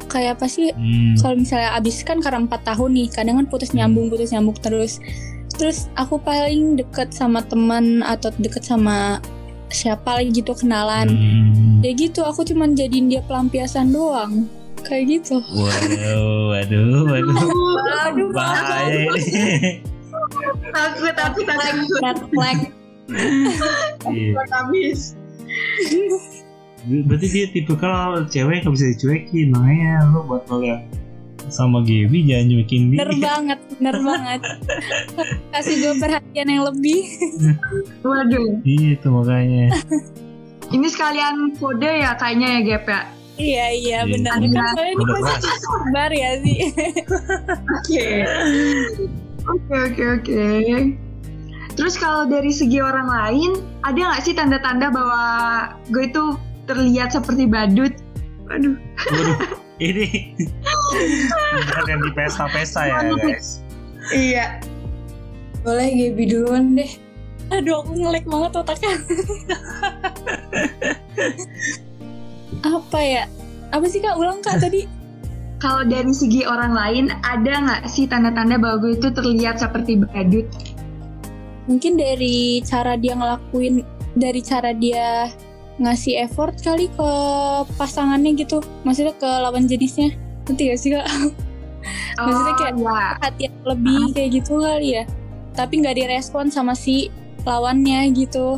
[0.09, 0.73] Kayak apa sih?
[0.73, 1.21] hmm.
[1.21, 4.97] Kalau misalnya abis kan karena empat tahun nih, kadang kan putus nyambung, putus nyambung terus.
[5.53, 9.21] Terus aku paling deket sama teman atau deket sama
[9.69, 11.13] siapa lagi gitu kenalan.
[11.13, 11.85] Hmm.
[11.85, 14.49] Ya gitu, aku cuman jadiin dia pelampiasan doang.
[14.81, 15.37] Kayak gitu.
[15.43, 17.37] Waduh, waduh, waduh,
[18.09, 19.83] Aduh, bahaya ini.
[20.73, 22.57] takut takut takut red flag.
[23.09, 24.33] Iya.
[27.05, 30.81] Berarti dia tipe kalau cewek nggak bisa dicuekin, makanya lo buat lo yang
[31.49, 32.97] sama Gaby jangan nyuekin dia.
[33.01, 34.39] Bener banget, bener banget.
[35.49, 36.99] Kasih gue perhatian yang lebih.
[38.05, 39.73] waduh Itu makanya.
[40.75, 43.01] ini sekalian kode ya kayaknya ya Gap ya
[43.39, 44.11] Iya, iya, Iya.
[44.13, 44.35] bener.
[44.35, 45.43] Kan soalnya ini keras.
[45.57, 46.59] sabar ya sih.
[47.55, 48.03] Oke.
[49.47, 50.43] Oke oke oke.
[51.79, 55.23] Terus kalau dari segi orang lain, ada nggak sih tanda-tanda bahwa
[55.87, 56.35] gue itu
[56.67, 57.95] terlihat seperti badut?
[58.51, 58.75] Waduh.
[58.75, 59.39] Waduh,
[59.87, 60.35] ini
[61.63, 63.63] bukan yang di pesta-pesta ya guys.
[64.11, 64.59] Iya.
[65.63, 66.91] Boleh Gaby duluan deh.
[67.49, 68.93] Aduh, aku ngelek banget otaknya.
[72.75, 73.23] Apa ya?
[73.71, 74.19] Apa sih kak?
[74.19, 74.83] Ulang kak tadi?
[75.63, 80.47] Kalau dari segi orang lain, ada nggak sih tanda-tanda bahwa gue itu terlihat seperti badut?
[81.69, 83.85] Mungkin dari cara dia ngelakuin,
[84.17, 85.29] dari cara dia
[85.77, 87.09] ngasih effort kali ke
[87.77, 88.59] pasangannya gitu.
[88.83, 90.11] Maksudnya ke lawan jenisnya.
[90.49, 91.05] Nanti gak sih kak?
[92.17, 92.99] Maksudnya kayak- ya.
[93.15, 95.03] Perhatian lebih kayak gitu kali ya.
[95.53, 97.07] Tapi nggak direspon sama si
[97.45, 98.57] lawannya gitu.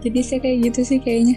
[0.00, 1.36] Jadi saya kayak gitu sih kayaknya.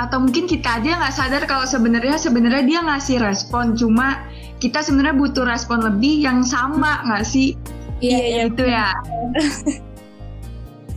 [0.00, 4.24] atau mungkin kita aja nggak sadar kalau sebenarnya sebenarnya dia ngasih respon cuma
[4.58, 7.54] kita sebenarnya butuh respon lebih yang sama nggak sih
[8.00, 8.88] Iya, gitu ya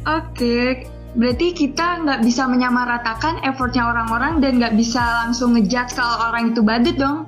[0.05, 6.51] oke berarti kita nggak bisa menyamaratakan effortnya orang-orang dan nggak bisa langsung ngejudge kalau orang
[6.51, 7.23] itu badut dong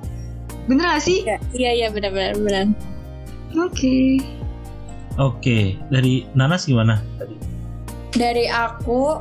[0.68, 2.66] bener gak sih Iya, iya, iya benar-benar benar.
[3.56, 4.20] oke
[5.18, 7.34] Oke, dari Nanas gimana tadi?
[8.14, 9.18] Dari aku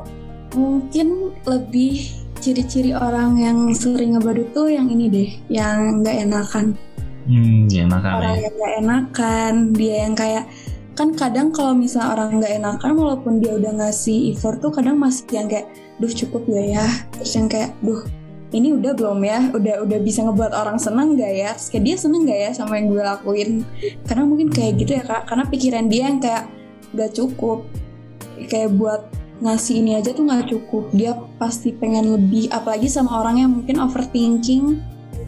[0.53, 2.05] mungkin lebih
[2.37, 6.77] ciri-ciri orang yang sering ngebadut tuh yang ini deh, yang nggak enakan.
[7.25, 8.41] Hmm, ya enakan Orang ya.
[8.45, 10.45] yang nggak enakan, dia yang kayak
[10.97, 15.29] kan kadang kalau misalnya orang nggak enakan walaupun dia udah ngasih effort tuh kadang masih
[15.29, 15.69] yang kayak
[16.01, 16.85] duh cukup gak ya.
[17.13, 18.01] Terus yang kayak duh
[18.49, 19.39] ini udah belum ya?
[19.53, 21.53] Udah udah bisa ngebuat orang seneng gak ya?
[21.53, 23.49] Terus kayak dia seneng gak ya sama yang gue lakuin?
[24.09, 25.29] Karena mungkin kayak gitu ya kak.
[25.29, 26.49] Karena pikiran dia yang kayak
[26.97, 27.69] gak cukup.
[28.49, 29.01] Kayak buat
[29.37, 30.89] ngasih ini aja tuh nggak cukup.
[30.97, 34.81] Dia pasti pengen lebih apalagi sama orang yang mungkin overthinking.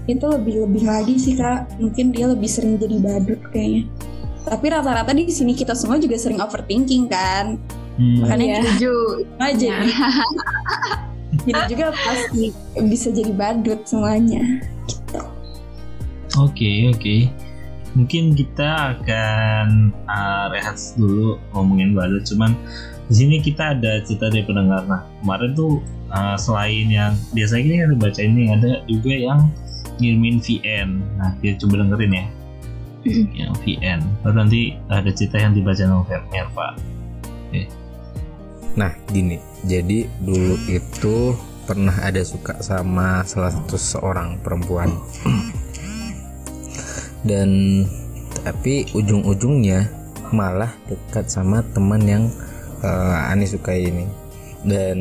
[0.09, 1.77] Itu lebih lebih lagi sih kak.
[1.77, 3.85] Mungkin dia lebih sering jadi badut kayaknya
[4.43, 7.59] tapi rata-rata di sini kita semua juga sering overthinking kan
[7.99, 8.59] Hmm, makanya Iya.
[8.63, 8.93] setuju
[9.35, 9.73] aja
[11.45, 12.55] jadi juga pasti
[12.87, 14.39] bisa jadi badut semuanya
[14.87, 15.19] gitu
[16.37, 17.15] Oke, oke.
[17.97, 22.21] Mungkin kita akan uh, rehat dulu ngomongin badut.
[22.23, 22.53] Cuman
[23.09, 24.85] di sini kita ada cerita dari pendengar.
[24.85, 25.81] Nah, kemarin tuh
[26.13, 29.39] uh, selain yang biasanya ini yang dibaca ini ada juga yang
[29.97, 30.89] ngirimin VN.
[31.17, 32.25] Nah, kita coba dengerin ya.
[33.39, 33.99] Yang VN.
[34.23, 36.67] Lalu nanti ada cerita yang dibaca sama Merva.
[38.77, 41.35] Nah gini, jadi dulu itu
[41.67, 44.89] pernah ada suka sama salah satu seorang perempuan
[47.29, 47.49] dan
[48.41, 49.85] tapi ujung-ujungnya
[50.33, 52.25] malah dekat sama teman yang
[52.81, 54.09] eh, Ani sukai ini
[54.65, 54.97] dan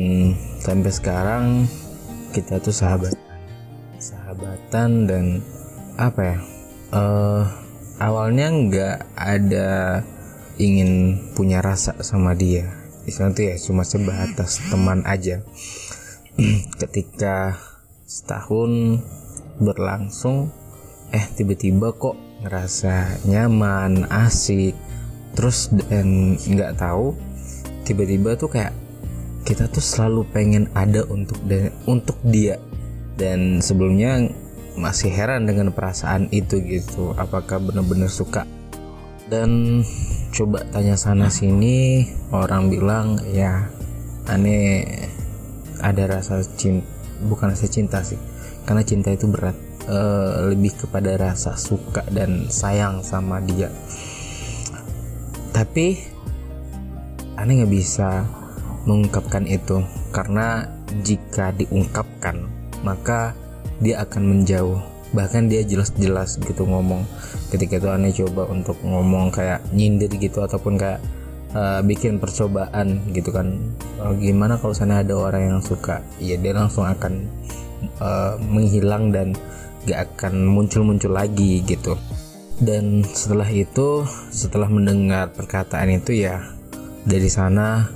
[0.61, 1.65] sampai sekarang
[2.37, 3.17] kita tuh sahabat
[3.97, 5.25] sahabatan dan
[5.97, 6.37] apa ya
[6.93, 7.43] eh
[7.99, 10.01] awalnya nggak ada
[10.59, 12.71] ingin punya rasa sama dia.
[13.03, 15.43] Istilahnya tuh ya cuma sebatas teman aja.
[16.81, 17.59] Ketika
[18.07, 19.03] setahun
[19.59, 20.49] berlangsung
[21.11, 24.75] eh tiba-tiba kok ngerasa nyaman asik.
[25.35, 27.15] Terus dan nggak tahu
[27.87, 28.75] tiba-tiba tuh kayak
[29.47, 32.59] kita tuh selalu pengen ada untuk da- untuk dia.
[33.19, 34.31] Dan sebelumnya
[34.79, 37.11] masih heran dengan perasaan itu gitu.
[37.19, 38.47] Apakah benar-benar suka?
[39.27, 39.83] Dan
[40.31, 43.67] coba tanya sana sini orang bilang ya
[44.31, 44.87] aneh
[45.83, 46.87] ada rasa cinta
[47.27, 48.17] bukan rasa cinta sih
[48.63, 49.69] karena cinta itu berat.
[49.89, 53.73] Eh, lebih kepada rasa suka dan sayang sama dia.
[55.49, 55.97] Tapi
[57.33, 58.21] aneh nggak bisa
[58.85, 59.81] mengungkapkan itu
[60.13, 60.69] karena
[61.01, 62.45] jika diungkapkan
[62.85, 63.33] maka
[63.79, 64.79] dia akan menjauh.
[65.09, 67.01] Bahkan dia jelas-jelas gitu ngomong.
[67.49, 71.01] Ketika itu aneh coba untuk ngomong kayak nyindir gitu ataupun kayak
[71.57, 73.57] uh, bikin percobaan gitu kan.
[73.97, 76.05] Uh, gimana kalau sana ada orang yang suka?
[76.21, 77.25] Ya dia langsung akan
[77.97, 79.33] uh, menghilang dan
[79.89, 81.97] gak akan muncul-muncul lagi gitu.
[82.59, 86.43] Dan setelah itu setelah mendengar perkataan itu ya
[87.07, 87.87] dari sana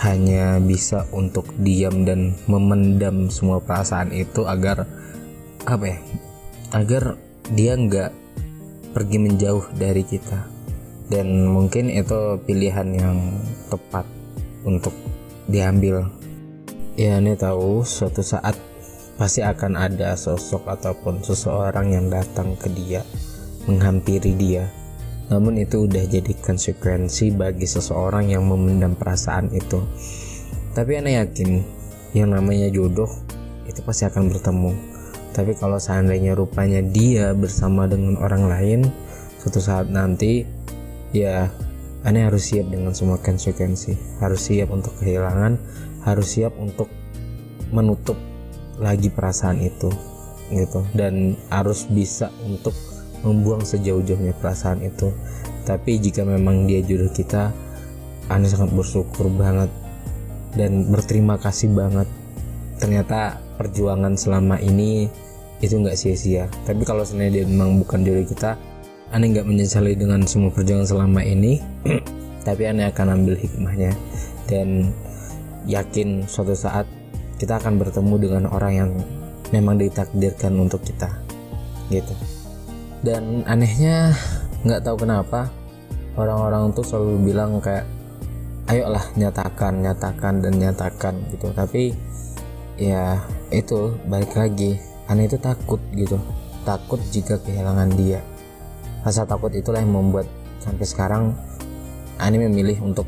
[0.00, 4.88] hanya bisa untuk diam dan memendam semua perasaan itu agar
[5.68, 5.98] apa ya?
[6.72, 7.20] Agar
[7.52, 8.12] dia nggak
[8.96, 10.48] pergi menjauh dari kita.
[11.08, 13.18] Dan mungkin itu pilihan yang
[13.68, 14.04] tepat
[14.64, 14.92] untuk
[15.48, 16.08] diambil.
[16.96, 18.56] Ya ini tahu suatu saat
[19.16, 23.04] pasti akan ada sosok ataupun seseorang yang datang ke dia
[23.68, 24.68] menghampiri dia.
[25.28, 29.84] Namun itu udah jadi konsekuensi bagi seseorang yang memendam perasaan itu.
[30.72, 31.60] Tapi aneh yakin
[32.16, 33.12] yang namanya jodoh
[33.68, 34.72] itu pasti akan bertemu
[35.38, 38.80] tapi kalau seandainya rupanya dia bersama dengan orang lain
[39.38, 40.42] suatu saat nanti
[41.14, 41.46] ya
[42.02, 44.18] aneh harus siap dengan semua konsekuensi.
[44.18, 45.54] Harus siap untuk kehilangan
[46.02, 46.90] harus siap untuk
[47.70, 48.18] menutup
[48.82, 49.94] lagi perasaan itu
[50.50, 50.82] gitu.
[50.90, 52.74] Dan harus bisa untuk
[53.22, 55.14] membuang sejauh-jauhnya perasaan itu.
[55.62, 57.54] Tapi jika memang dia jodoh kita
[58.26, 59.70] aneh sangat bersyukur banget
[60.58, 62.10] dan berterima kasih banget.
[62.82, 65.10] Ternyata perjuangan selama ini
[65.58, 66.46] itu nggak sia-sia.
[66.66, 68.54] Tapi kalau sebenarnya dia memang bukan jodoh kita
[69.08, 71.58] aneh nggak menyesali dengan semua perjuangan selama ini.
[72.46, 73.92] Tapi aneh akan ambil hikmahnya.
[74.46, 74.94] Dan
[75.68, 76.86] yakin suatu saat
[77.36, 78.90] kita akan bertemu dengan orang yang
[79.50, 81.10] memang ditakdirkan untuk kita.
[81.90, 82.14] Gitu.
[83.02, 84.14] Dan anehnya
[84.62, 85.50] nggak tahu kenapa
[86.18, 87.86] orang-orang tuh selalu bilang kayak
[88.68, 91.50] ayolah nyatakan nyatakan dan nyatakan gitu.
[91.50, 91.94] Tapi
[92.78, 93.18] ya
[93.50, 96.20] itu balik lagi Aneh itu takut gitu.
[96.68, 98.20] Takut jika kehilangan dia.
[99.00, 100.28] Rasa takut itulah yang membuat
[100.60, 101.32] sampai sekarang
[102.18, 103.06] Ani memilih untuk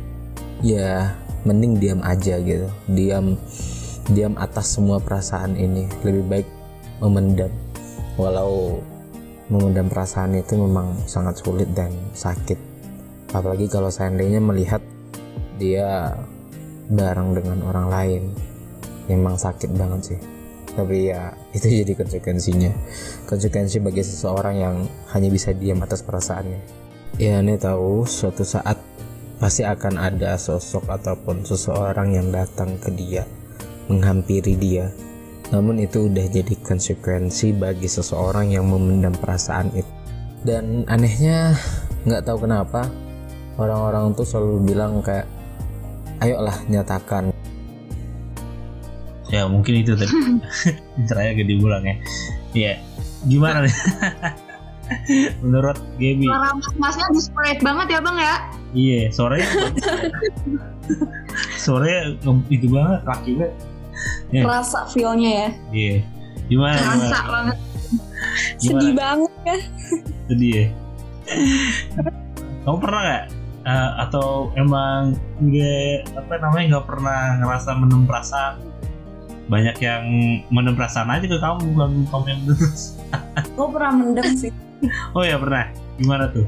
[0.64, 1.12] ya
[1.44, 2.72] mending diam aja gitu.
[2.88, 3.36] Diam
[4.08, 5.92] diam atas semua perasaan ini.
[6.00, 6.48] Lebih baik
[7.04, 7.52] memendam.
[8.16, 8.80] Walau
[9.52, 12.56] memendam perasaan itu memang sangat sulit dan sakit.
[13.36, 14.80] Apalagi kalau seandainya melihat
[15.60, 16.16] dia
[16.88, 18.22] bareng dengan orang lain.
[19.10, 20.39] Memang sakit banget sih
[20.74, 22.72] tapi ya itu jadi konsekuensinya.
[23.26, 24.76] Konsekuensi bagi seseorang yang
[25.14, 26.60] hanya bisa diam atas perasaannya.
[27.18, 28.78] Ya ini tahu suatu saat
[29.40, 33.24] pasti akan ada sosok ataupun seseorang yang datang ke dia
[33.90, 34.94] menghampiri dia.
[35.50, 39.90] Namun itu udah jadi konsekuensi bagi seseorang yang memendam perasaan itu.
[40.46, 41.58] Dan anehnya
[42.06, 42.86] nggak tahu kenapa
[43.58, 45.26] orang-orang tuh selalu bilang kayak
[46.22, 47.34] ayolah nyatakan
[49.30, 50.10] ya mungkin itu tadi.
[51.08, 51.96] Caranya gede bulan ya.
[52.54, 52.72] Ya
[53.26, 53.74] gimana nih?
[55.44, 56.26] Menurut Gaby?
[56.26, 58.36] Suara mas-masnya disparate banget ya bang ya?
[58.70, 59.48] Iya suaranya
[61.58, 62.00] suaranya
[62.54, 63.54] itu banget laki banget
[64.34, 64.42] ya.
[64.46, 65.48] rasa feelnya ya.
[65.70, 65.96] Iya.
[66.50, 67.30] Gimana rasa gimana?
[67.30, 67.58] banget.
[68.58, 68.58] Gimana?
[68.58, 69.56] sedih banget ya.
[70.26, 70.66] Sedih ya?
[72.66, 73.24] Kamu pernah nggak?
[73.60, 78.69] Uh, atau emang nggak apa namanya nggak pernah ngerasa menem perasaan
[79.50, 80.02] banyak yang
[80.54, 82.94] mendem perasaan aja ke kamu bukan kamu yang terus.
[83.34, 84.54] Aku pernah mendem sih.
[85.12, 85.66] Oh ya pernah?
[85.98, 86.46] Gimana tuh?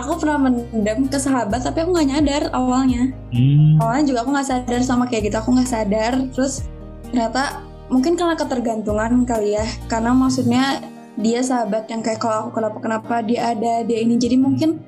[0.00, 3.12] Aku pernah mendem ke sahabat tapi aku nggak nyadar awalnya.
[3.30, 3.76] Hmm.
[3.84, 6.12] awalnya juga aku nggak sadar sama kayak gitu aku nggak sadar.
[6.32, 6.64] Terus
[7.12, 7.60] ternyata
[7.92, 10.80] mungkin karena ketergantungan kali ya karena maksudnya
[11.20, 14.16] dia sahabat yang kayak kalau aku kenapa kenapa dia ada dia ini.
[14.16, 14.80] Jadi mungkin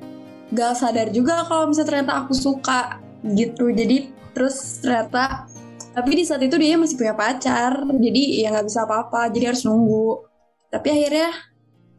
[0.51, 3.69] gak sadar juga kalau misalnya ternyata aku suka gitu.
[3.69, 5.50] Jadi terus ternyata
[5.91, 9.67] tapi di saat itu dia masih punya pacar jadi ya nggak bisa apa-apa jadi harus
[9.67, 10.23] nunggu.
[10.71, 11.29] Tapi akhirnya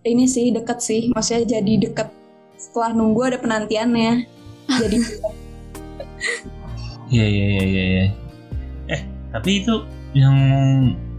[0.08, 1.02] ini sih deket sih.
[1.12, 2.08] Maksudnya jadi deket.
[2.56, 4.24] Setelah nunggu ada penantiannya.
[4.80, 4.96] Jadi
[7.12, 8.06] Iya iya iya iya ya.
[8.96, 9.84] Eh tapi itu
[10.16, 10.36] yang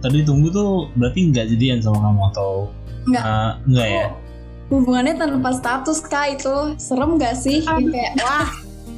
[0.02, 2.52] tadi tunggu tuh berarti nggak jadian sama kamu atau
[3.06, 3.22] nggak.
[3.22, 4.06] Uh, nggak ya?
[4.74, 6.74] Hubungannya tanpa status kak itu.
[6.82, 7.62] Serem gak sih?
[7.62, 8.50] Kayak wah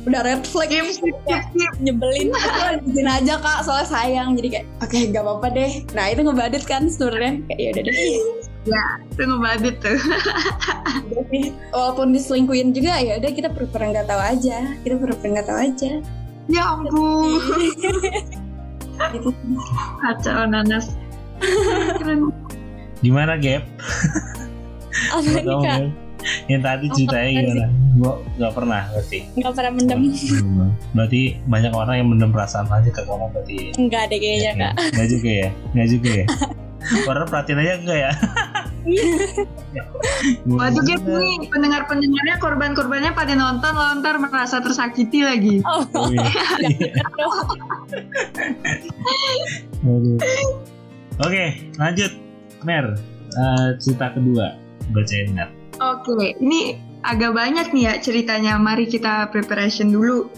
[0.06, 0.70] udah red flag.
[0.70, 1.74] Skip, skip, skip, skip.
[1.82, 2.30] nyebelin.
[2.34, 4.30] Lanjutin aja kak soalnya sayang.
[4.38, 5.72] Jadi kayak oke okay, gak apa-apa deh.
[5.98, 7.34] Nah itu ngebadit kan sebenarnya.
[7.50, 7.98] Kayak ya udah deh.
[8.66, 10.00] Ya itu ngebadit tuh.
[11.74, 14.58] Walaupun diselingkuin juga ya udah kita pura-pura nggak tahu aja.
[14.86, 15.92] Kita pura-pura nggak tahu aja.
[16.46, 17.42] Ya ampun.
[20.02, 20.94] Kacau nanas.
[23.04, 23.68] Gimana Gap?
[25.12, 26.05] Apa nih kak?
[26.52, 27.66] yang tadi ceritanya gimana?
[27.96, 29.20] Gua nggak pernah berarti.
[29.38, 30.00] Nggak pernah mendem.
[30.92, 33.58] Berarti banyak orang yang mendem perasaan aja ke kamu berarti.
[33.78, 34.74] Enggak deh kayaknya kak.
[34.94, 36.26] Enggak juga ya, enggak juga ya.
[37.10, 38.12] Orang perhatiin aja enggak ya?
[40.46, 45.66] Waduh guys nih pendengar-pendengarnya korban-korbannya pada nonton lontar merasa tersakiti lagi.
[45.66, 46.30] Oh, Oh, iya.
[49.82, 50.18] Aduh.
[51.26, 51.46] Oke,
[51.82, 52.12] lanjut.
[52.62, 52.86] Mer,
[53.34, 54.54] eh, cerita kedua.
[54.94, 55.50] Bacain Mer.
[55.80, 58.56] Oke, ini agak banyak nih ya ceritanya.
[58.56, 60.32] Mari kita preparation dulu.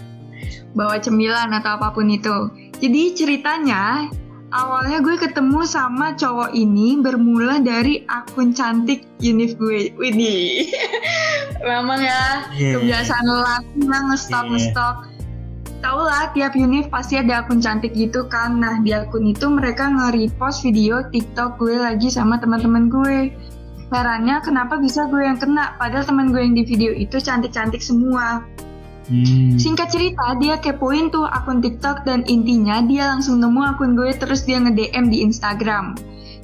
[0.74, 2.50] Bawa cemilan atau apa pun itu.
[2.78, 4.06] Jadi ceritanya
[4.54, 9.94] awalnya gue ketemu sama cowok ini bermula dari akun cantik Unif gue.
[9.98, 10.70] Widih.
[11.68, 12.78] Memang ya Iya.
[12.78, 14.52] kebiasaan lelaki lah ngestok Iya.
[14.54, 14.96] ngestok.
[15.78, 18.58] Tau lah tiap univ pasti ada akun cantik gitu kan.
[18.58, 23.30] Nah di akun itu mereka nge-repost video TikTok gue lagi sama teman-teman gue.
[23.88, 28.44] Herannya kenapa bisa gue yang kena padahal teman gue yang di video itu cantik-cantik semua.
[29.08, 29.56] Hmm.
[29.56, 34.44] Singkat cerita dia kepoin tuh akun TikTok dan intinya dia langsung nemu akun gue terus
[34.44, 35.96] dia nge-DM di Instagram.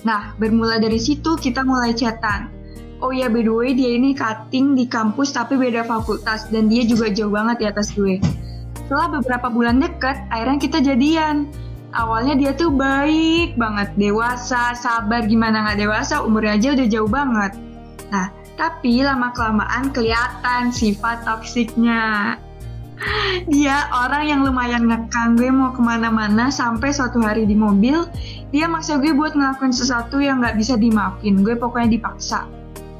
[0.08, 2.47] Nah bermula dari situ kita mulai chatan.
[3.03, 6.88] Oh ya by the way dia ini cutting di kampus tapi beda fakultas dan dia
[6.88, 8.23] juga jauh banget di atas gue.
[8.79, 11.51] Setelah beberapa bulan deket, akhirnya kita jadian.
[11.93, 17.53] Awalnya dia tuh baik banget, dewasa, sabar, gimana nggak dewasa, umurnya aja udah jauh banget.
[18.10, 22.38] Nah, tapi lama-kelamaan kelihatan sifat toksiknya.
[23.53, 28.06] Dia orang yang lumayan ngekang gue mau ke mana-mana sampai suatu hari di mobil,
[28.53, 31.41] dia maksa gue buat ngelakuin sesuatu yang nggak bisa dimaafin.
[31.41, 32.45] Gue pokoknya dipaksa.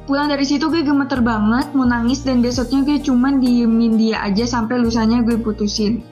[0.04, 4.44] Pulang dari situ gue gemeter banget, mau nangis dan besoknya gue cuman diemin dia aja
[4.44, 6.04] sampai lusanya gue putusin.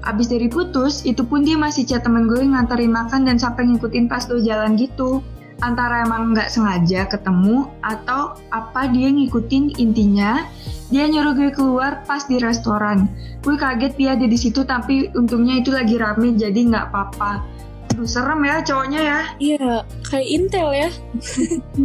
[0.00, 4.08] Abis dari putus, itu pun dia masih chat temen gue nganterin makan dan sampai ngikutin
[4.08, 5.20] pas gue jalan gitu.
[5.60, 10.48] Antara emang nggak sengaja ketemu atau apa dia ngikutin intinya,
[10.88, 13.04] dia nyuruh gue keluar pas di restoran.
[13.44, 17.44] Gue kaget dia ada di situ tapi untungnya itu lagi rame jadi nggak apa-apa.
[17.92, 19.20] Aduh serem ya cowoknya ya.
[19.36, 19.72] Iya,
[20.08, 20.88] kayak Intel ya.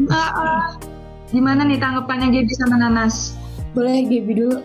[0.07, 0.65] Ah, ah.
[1.35, 3.35] Gimana nih tanggapannya Gaby sama Nanas?
[3.75, 4.63] Boleh Gaby dulu.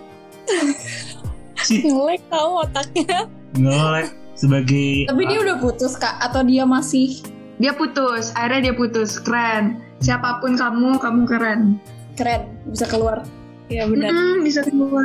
[1.66, 3.26] Si Ngelek tau otaknya.
[3.60, 7.20] Ngelek sebagai Tapi dia udah putus kak atau dia masih
[7.60, 9.84] Dia putus, akhirnya dia putus, keren.
[10.00, 11.76] Siapa pun kamu, kamu keren.
[12.16, 13.20] keren bisa keluar.
[13.68, 14.08] Iya benar.
[14.08, 15.04] Mm-mm, bisa keluar.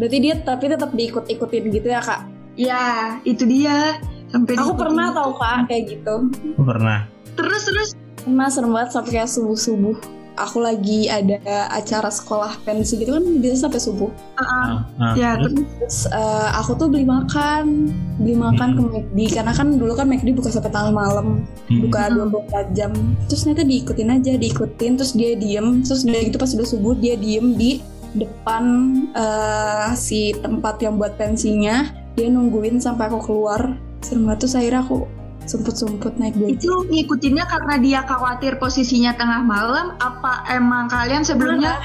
[0.00, 2.24] Berarti dia tapi tetap diikut-ikutin gitu ya kak.
[2.56, 4.00] Ya, itu dia.
[4.32, 6.32] Sampai Aku pernah tau kak kayak gitu.
[6.56, 7.04] Oh, pernah.
[7.36, 7.88] Terus terus.
[8.24, 9.96] Pernah serem banget sampai kayak subuh-subuh.
[10.32, 11.36] Aku lagi ada
[11.68, 14.08] acara sekolah pensi gitu kan bisa sampai subuh.
[14.36, 14.42] ah.
[14.42, 16.08] Ah, ah, Ya, terus?
[16.08, 20.48] eh, aku tuh beli makan, beli makan ke McD karena kan dulu kan McD buka
[20.48, 21.80] sampai tengah malam, Hmm.
[21.84, 22.92] buka 24 jam.
[23.28, 27.14] Terus ternyata diikutin aja, diikutin terus dia diem, terus udah gitu pas udah subuh dia
[27.14, 28.64] diem di depan
[29.12, 33.76] eh, si tempat yang buat pensinya, dia nungguin sampai aku keluar.
[34.00, 35.06] Serem banget terus akhirnya aku
[35.46, 36.52] sumput-sumput naik baju.
[36.54, 39.96] Itu ngikutinnya karena dia khawatir posisinya tengah malam.
[39.98, 41.78] Apa emang kalian sebelumnya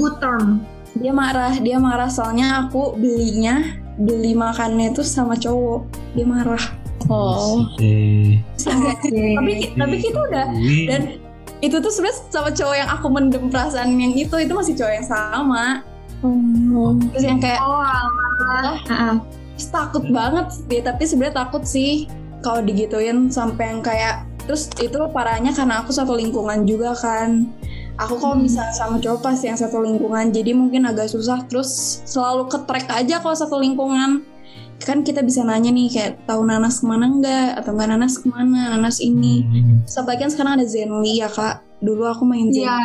[0.00, 0.64] good term?
[0.96, 3.60] Dia marah, dia marah soalnya aku belinya
[4.00, 5.84] beli makannya itu sama cowok.
[6.16, 6.64] Dia marah.
[7.06, 7.62] Oh.
[7.78, 10.46] Eh, tapi tapi kita udah
[10.90, 11.22] dan
[11.62, 15.06] itu tuh sebenarnya sama cowok yang aku mendem perasaan yang itu itu masih cowok yang
[15.06, 15.64] sama
[16.24, 16.96] Oh.
[17.12, 18.76] terus yang kayak Oh, alah.
[18.88, 19.14] Ah, ah.
[19.54, 22.08] "Ih, takut banget sih tapi sebenarnya takut sih
[22.46, 27.50] kalau digituin sampai yang kayak terus itu parahnya karena aku satu lingkungan juga kan
[27.98, 32.46] aku kalau misalnya sama cowok pasti yang satu lingkungan jadi mungkin agak susah terus selalu
[32.46, 34.22] ketrek aja kalau satu lingkungan
[34.78, 38.26] kan kita bisa nanya nih kayak tahu nanas ke mana enggak atau enggak nanas ke
[38.30, 39.82] mana nanas ini Hmm.
[40.20, 41.64] Kan sekarang ada Zenly ya kak.
[41.80, 42.68] Dulu aku main Zenly.
[42.68, 42.78] Iya.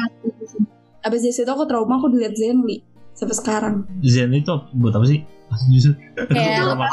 [1.04, 2.80] Abis dari situ aku trauma aku dilihat Zenly
[3.12, 3.76] sampai sekarang.
[4.02, 5.22] Zen itu buat apa sih?
[5.68, 5.94] Justru
[6.28, 6.86] Kayak apa?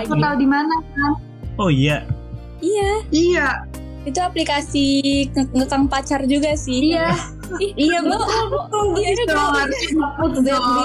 [0.00, 1.12] Aku tahu di mana kan?
[1.56, 2.04] Oh iya.
[2.58, 3.48] Iya, Iya.
[4.02, 4.86] itu aplikasi
[5.28, 6.92] nge- ngekang pacar juga sih.
[6.92, 7.10] Iya.
[7.60, 9.02] iya Iya, Zenly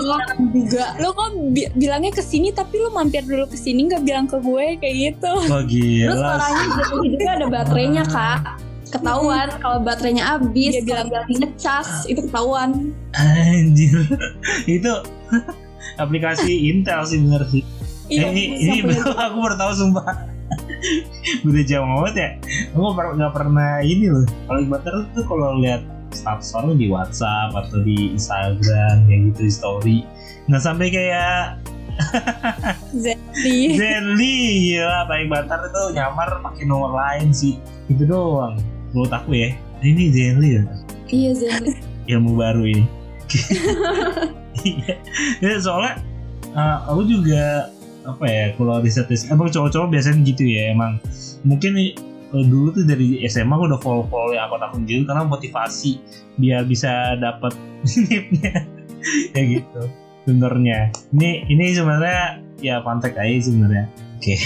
[0.01, 0.86] sekarang juga.
[0.97, 4.38] Lo kok bi- bilangnya ke sini tapi lo mampir dulu ke sini nggak bilang ke
[4.38, 5.34] gue kayak gitu.
[5.43, 6.38] Wah Terus gila.
[6.80, 8.39] Zenly juga ada baterainya kak.
[8.91, 12.91] Ketahuan kalau baterainya habis, Dia bilang- ngecas itu ketahuan.
[13.13, 14.03] Anjir.
[14.72, 14.91] itu
[15.97, 17.63] aplikasi Intel sih bener sih.
[18.11, 20.07] Iya, eh, ini ini betul aku baru tahu sumpah.
[21.47, 22.29] Udah jauh banget ya.
[22.75, 24.27] Aku nggak pernah ini loh.
[24.47, 29.53] Kalau Ibater tuh kalau lihat status orang di WhatsApp atau di Instagram kayak gitu di
[29.53, 29.97] story.
[30.51, 31.63] Nggak sampai kayak
[32.95, 33.77] Zenly.
[33.77, 34.35] Zenly
[34.71, 37.59] gila Baik Batar itu nyamar pakai nomor lain sih.
[37.87, 38.59] Itu doang.
[38.91, 39.55] Menurut aku ya.
[39.81, 40.63] Ini Zenly ya.
[41.11, 41.73] Iya Zenly.
[42.09, 42.85] ilmu baru ini.
[44.61, 44.93] Iya.
[45.43, 45.99] Ya, soalnya
[46.53, 47.73] uh, aku juga
[48.05, 51.01] apa ya kalau riset riset emang cowok-cowok biasanya gitu ya emang.
[51.41, 51.93] Mungkin eh,
[52.32, 55.97] dulu tuh dari SMA gue udah follow follow akun-akun gitu karena motivasi
[56.38, 57.57] biar bisa dapat
[58.07, 58.65] nipnya.
[59.34, 59.82] Ya gitu
[60.21, 63.89] sebenarnya ini ini sebenarnya ya kontak aja sebenarnya.
[64.21, 64.38] Oke.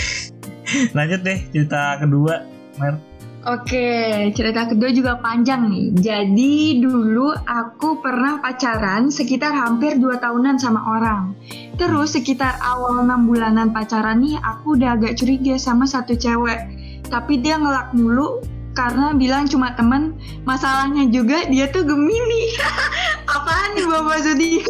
[0.97, 2.47] Lanjut deh cerita kedua
[2.79, 2.97] Mer
[3.45, 5.93] Oke, cerita kedua juga panjang nih.
[5.93, 11.37] Jadi dulu aku pernah pacaran sekitar hampir 2 tahunan sama orang.
[11.77, 16.57] Terus sekitar awal 6 bulanan pacaran nih aku udah agak curiga sama satu cewek.
[17.05, 18.41] Tapi dia ngelak mulu
[18.73, 20.17] karena bilang cuma temen.
[20.41, 22.49] Masalahnya juga dia tuh Gemini.
[23.37, 24.65] Apaan nih Bapak Zudi?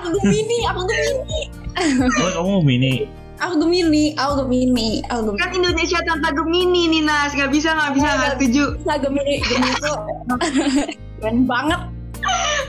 [0.00, 1.40] Aku Gemini, aku Gemini.
[2.24, 5.40] oh kamu ini Aku Gemini, aku Gemini, aku Gemini.
[5.44, 7.36] Kan Indonesia tanpa Gemini nih Nas.
[7.36, 8.64] Gak bisa, gak bisa, gak setuju.
[8.88, 9.96] Nah, Gemini, Gemini tuh
[11.20, 11.80] keren banget.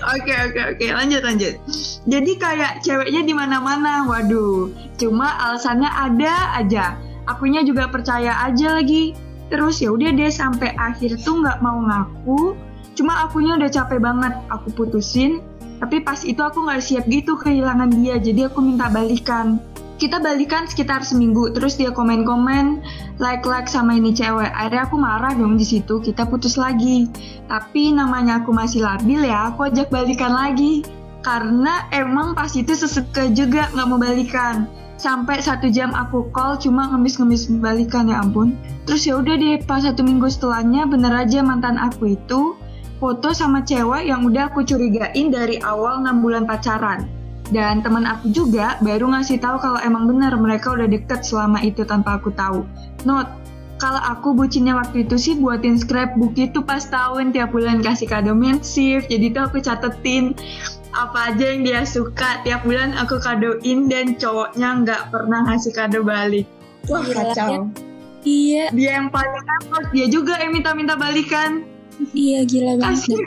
[0.04, 1.56] Oke oke oke lanjut lanjut.
[2.04, 4.04] Jadi kayak ceweknya di mana-mana.
[4.04, 4.68] Waduh.
[5.00, 7.00] Cuma alasannya ada aja.
[7.24, 9.16] Akunya juga percaya aja lagi.
[9.48, 12.52] Terus ya udah deh sampai akhir tuh nggak mau ngaku.
[13.00, 14.36] Cuma akunya udah capek banget.
[14.52, 15.40] Aku putusin.
[15.80, 18.20] Tapi pas itu aku nggak siap gitu kehilangan dia.
[18.20, 19.64] Jadi aku minta balikan.
[19.96, 21.56] Kita balikan sekitar seminggu.
[21.56, 22.84] Terus dia komen-komen,
[23.16, 24.52] like-like sama ini cewek.
[24.52, 26.04] Akhirnya aku marah dong di situ.
[26.04, 27.08] Kita putus lagi.
[27.48, 30.84] Tapi namanya aku masih labil ya, aku ajak balikan lagi.
[31.24, 34.68] Karena emang pas itu sesuka juga nggak mau balikan.
[34.96, 38.56] Sampai satu jam aku call cuma ngemis-ngemis balikan ya ampun.
[38.84, 42.56] Terus ya udah deh pas satu minggu setelahnya bener aja mantan aku itu
[43.00, 47.15] foto sama cewek yang udah aku curigain dari awal 6 bulan pacaran.
[47.54, 51.86] Dan teman aku juga baru ngasih tahu kalau emang benar mereka udah deket selama itu
[51.86, 52.66] tanpa aku tahu.
[53.06, 53.30] Note,
[53.78, 58.32] kalau aku bucinnya waktu itu sih buatin scrapbook itu pas tahun tiap bulan kasih kado
[58.32, 60.32] mensif jadi tuh aku catetin
[60.96, 62.42] apa aja yang dia suka.
[62.48, 66.48] Tiap bulan aku kadoin dan cowoknya nggak pernah ngasih kado balik.
[66.88, 67.68] Wah Gila, kacau.
[68.26, 71.62] Iya, dia yang paling repot dia juga yang minta-minta balikan.
[72.16, 73.06] Iya gila banget.
[73.06, 73.20] kasih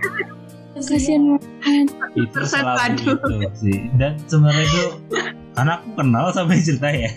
[0.79, 1.87] Kasian banget.
[2.15, 3.05] itu selalu padu.
[3.15, 3.79] gitu sih.
[3.99, 4.83] Dan sebenarnya itu
[5.53, 7.11] karena aku kenal sama cerita ya.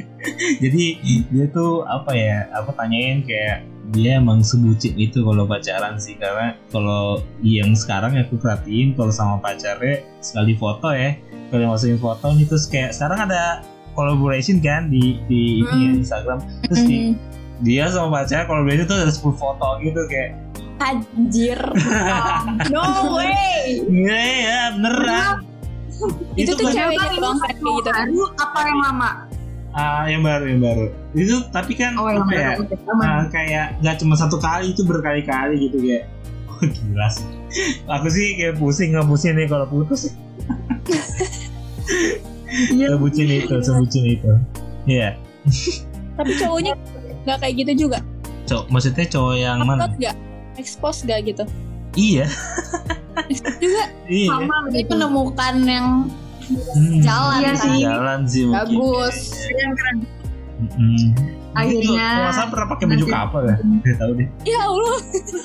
[0.57, 0.83] Jadi
[1.29, 6.17] dia tuh apa ya aku tanyain kayak dia emang sebucin itu kalau pacaran sih.
[6.17, 11.17] Karena kalau yang sekarang aku perhatiin kalau sama pacarnya sekali foto ya.
[11.49, 16.39] Kalau masukin foto nih terus kayak sekarang ada collaboration kan di di ini ya, Instagram.
[16.65, 17.15] Terus di, Hmm.
[17.61, 20.31] dia sama pacarnya collaboration tuh ada 10 foto gitu kayak
[20.81, 21.59] Anjir.
[22.73, 23.85] no way.
[23.85, 25.35] iya ya beneran
[26.33, 27.89] Itu tuh kan- ceweknya Ini doang kan kayak gitu.
[27.89, 29.11] baru apa yang lama
[29.71, 30.85] Ah, yang baru, yang baru.
[31.13, 32.51] Itu tapi kan oh yang apa ya?
[32.99, 36.09] ah, kayak nggak cuma satu kali itu berkali-kali gitu kayak.
[36.51, 37.23] Oh, gila sih.
[37.87, 40.11] Aku sih kayak pusing nggak pusing nih kalau putus.
[42.51, 42.91] Iya.
[42.91, 44.31] Sebucin itu, sebucin itu.
[44.83, 45.15] Iya.
[46.13, 46.73] Tapi cowoknya
[47.23, 48.03] nggak kayak gitu juga.
[48.43, 49.87] Cowok, maksudnya cowok yang mana?
[49.87, 49.95] Upload
[50.61, 51.43] Expose nggak gitu?
[51.91, 52.23] Iya,
[53.59, 53.83] juga.
[54.07, 54.29] iya.
[54.31, 54.89] sama Ini gitu.
[54.93, 55.87] menemukan yang
[56.51, 57.55] Hmm, jalan Iya kan.
[57.57, 57.79] sih.
[57.81, 58.59] Jalan sih mungkin.
[58.75, 59.17] Bagus.
[59.49, 59.97] Yang keren.
[60.61, 61.03] Mm-mm.
[61.51, 63.55] Akhirnya salah pernah pakai baju kapal ya?
[63.81, 64.27] Gak tahu deh.
[64.43, 64.99] Ya Allah.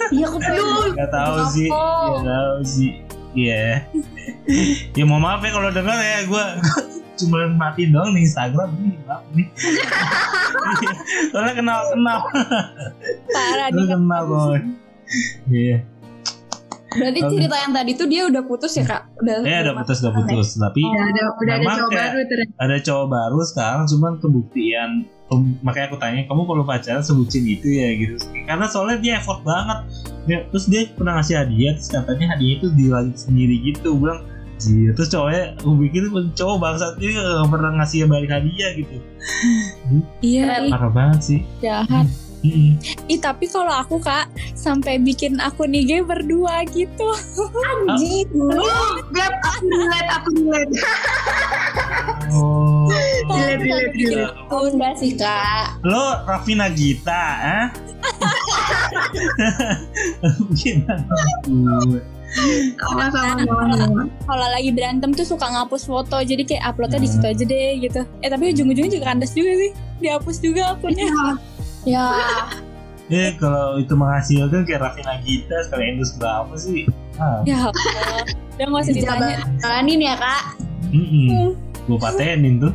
[0.09, 0.89] Iya aku pengen.
[0.93, 1.69] Gak tahu sih.
[1.71, 2.91] Gak tahu sih.
[3.33, 3.67] Iya.
[4.93, 6.45] ya mau maaf ya kalau dengar ya gue
[7.19, 9.47] cuma matiin doang di Instagram nih maaf nih.
[11.31, 12.19] Soalnya kenal kenal,
[13.29, 13.87] Parah nih.
[13.87, 14.59] kenal boy.
[15.47, 15.79] Iya.
[16.97, 19.13] Berarti cerita yang tadi tuh dia udah putus ya kak?
[19.21, 19.45] Udah.
[19.45, 20.49] Ya udah putus udah putus.
[20.57, 24.13] Tapi udah ada udah ada Memang cowok kayak- baru ternyata ada cowok baru sekarang cuman
[24.17, 24.91] kebuktian
[25.67, 27.89] makanya aku tanya kamu kalau pacaran sebutin itu ya?
[27.93, 28.15] Gitu.
[28.47, 29.79] Karena soalnya dia effort banget.
[30.27, 33.95] Ya, terus dia pernah ngasih hadiah terus katanya hadiah itu dilagi sendiri gitu.
[33.99, 34.23] Bilang
[34.57, 38.97] Iya, terus cowoknya aku pikir cowok bangsat juga gak pernah ngasih balik hadiah gitu.
[40.25, 41.41] Iya, parah banget sih.
[41.61, 42.09] Jahat.
[42.47, 42.71] Mm-mm.
[43.07, 47.09] Ih, tapi kalau aku kak sampai bikin akun IG berdua gitu.
[47.91, 48.31] Anjir.
[49.11, 50.73] Gap, aku relate, aku relate.
[52.31, 54.39] oh Relate, relate, Bikin relate.
[54.47, 54.71] akun.
[54.79, 55.67] Enggak sih kak.
[55.83, 57.67] lo Rafina Gita ah
[62.77, 64.03] Sama-sama, sama-sama.
[64.27, 68.01] Kalau lagi berantem tuh suka ngapus foto, jadi kayak uploadnya di situ aja deh gitu.
[68.21, 69.71] Eh tapi ujung-ujungnya juga kandas juga sih,
[70.03, 71.07] dihapus juga akunnya.
[71.87, 72.07] Ya.
[73.07, 76.91] Ya kalau itu menghasilkan kayak Rafina Gita sekali endus berapa sih?
[77.17, 79.37] Ah, Ya udah nggak usah ditanya.
[79.63, 80.43] Jalanin ya kak.
[80.91, 81.55] mm
[81.87, 82.75] Gue patenin tuh.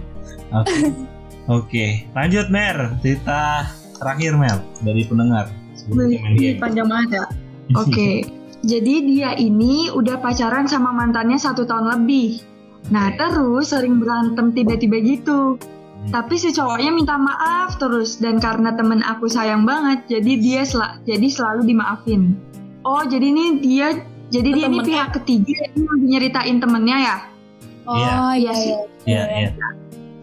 [0.56, 0.78] Oke.
[1.52, 1.86] Oke,
[2.16, 2.96] lanjut Mer.
[3.04, 3.68] Cerita
[4.00, 5.52] terakhir Mer dari pendengar.
[5.76, 6.56] Sebelum game.
[6.64, 7.26] panjang banget ya.
[7.84, 8.24] Oke,
[8.64, 12.40] jadi dia ini udah pacaran sama mantannya satu tahun lebih.
[12.88, 15.60] Nah terus sering berantem tiba-tiba gitu.
[16.10, 20.82] Tapi si cowoknya minta maaf terus dan karena temen aku sayang banget, jadi dia sel
[21.06, 22.34] jadi selalu dimaafin.
[22.82, 24.02] Oh, jadi ini dia
[24.34, 27.18] jadi dia ini pihak ketiga yang nyeritain temennya ya.
[27.86, 28.42] Oh Iya.
[28.42, 28.74] iya sih.
[28.74, 28.82] iya.
[29.06, 29.50] Iya, iya.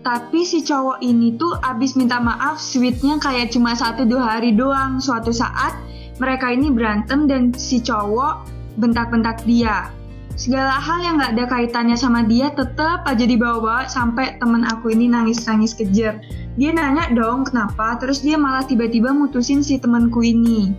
[0.02, 4.98] Tapi si cowok ini tuh abis minta maaf, sweetnya kayak cuma satu dua hari doang.
[4.98, 5.76] Suatu saat
[6.18, 8.48] mereka ini berantem dan si cowok
[8.80, 9.92] bentak-bentak dia.
[10.38, 15.10] Segala hal yang gak ada kaitannya sama dia tetap aja dibawa-bawa sampai temen aku ini
[15.10, 16.22] nangis-nangis kejer.
[16.54, 20.70] Dia nanya dong kenapa, terus dia malah tiba-tiba mutusin si temenku ini.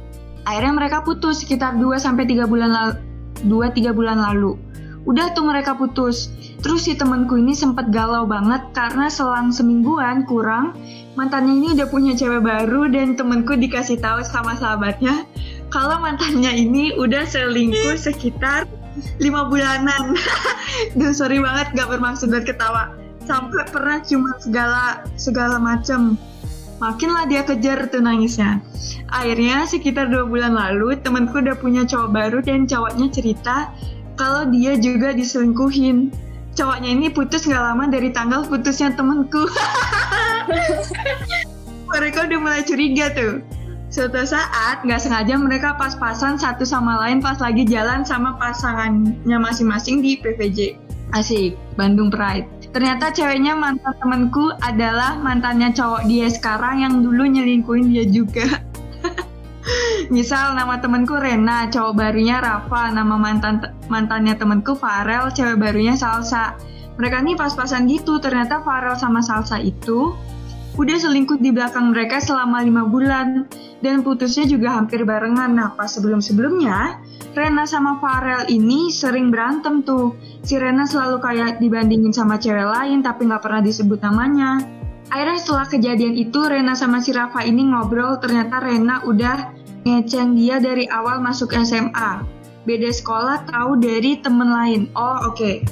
[0.47, 2.95] Akhirnya mereka putus sekitar 2 sampai 3 bulan lalu.
[3.51, 4.55] 2-3 bulan lalu.
[5.03, 6.31] Udah tuh mereka putus.
[6.63, 10.71] Terus si temenku ini sempet galau banget karena selang semingguan kurang
[11.19, 15.27] mantannya ini udah punya cewek baru dan temenku dikasih tahu sama sahabatnya
[15.67, 18.67] kalau mantannya ini udah selingkuh sekitar
[19.19, 20.15] lima bulanan.
[20.97, 22.95] Duh sorry banget gak bermaksud buat ketawa.
[23.25, 24.83] Sampai pernah cuma segala
[25.19, 26.17] segala macem.
[26.79, 28.63] Makinlah dia kejar tuh nangisnya.
[29.11, 33.69] Akhirnya sekitar dua bulan lalu temenku udah punya cowok baru dan cowoknya cerita
[34.15, 36.09] kalau dia juga diselingkuhin.
[36.55, 39.47] Cowoknya ini putus gak lama dari tanggal putusnya temenku.
[41.91, 43.43] mereka udah mulai curiga tuh.
[43.99, 49.99] Suatu saat nggak sengaja mereka pas-pasan satu sama lain pas lagi jalan sama pasangannya masing-masing
[49.99, 50.79] di PVJ.
[51.11, 52.47] Asik, Bandung Pride.
[52.71, 58.63] Ternyata ceweknya mantan temenku adalah mantannya cowok dia sekarang yang dulu nyelingkuhin dia juga.
[60.15, 66.55] Misal nama temenku Rena, cowok barunya Rafa, nama mantan mantannya temenku Farel, cewek barunya Salsa.
[66.95, 70.15] Mereka nih pas-pasan gitu, ternyata Farel sama Salsa itu
[70.75, 73.49] udah selingkuh di belakang mereka selama lima bulan
[73.79, 75.55] dan putusnya juga hampir barengan.
[75.55, 76.99] Nah pas sebelum-sebelumnya
[77.37, 80.17] Rena sama Farel ini sering berantem tuh.
[80.41, 84.59] Si Rena selalu kayak dibandingin sama cewek lain tapi nggak pernah disebut namanya.
[85.09, 89.55] Akhirnya setelah kejadian itu Rena sama si Rafa ini ngobrol ternyata Rena udah
[89.87, 92.25] ngeceng dia dari awal masuk SMA.
[92.67, 94.81] Beda sekolah tahu dari temen lain.
[94.93, 95.63] Oh oke.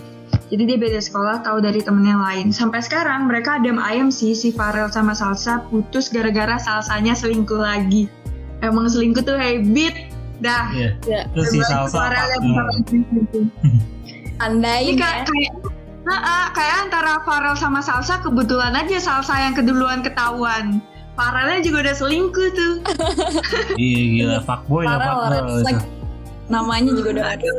[0.48, 2.56] Jadi dia beda sekolah tahu dari temen yang lain.
[2.56, 8.08] Sampai sekarang mereka adem ayem sih si Farel sama Salsa putus gara-gara Salsanya selingkuh lagi.
[8.64, 10.08] Emang selingkuh tuh habit.
[10.39, 10.72] Dah.
[10.72, 10.95] Iya.
[11.04, 11.22] Iya.
[11.36, 12.43] Terus si salsa Farel yang
[12.88, 13.45] selingkuh.
[14.45, 15.54] Andai Ini kayak kayak
[16.08, 20.80] Nah, ah, kayak antara Farel sama Salsa kebetulan aja Salsa yang keduluan ketahuan.
[21.20, 22.74] Farelnya juga udah selingkuh tuh.
[23.76, 25.52] Iya gila fuckboy lah Farel
[26.48, 27.50] namanya juga udah ada.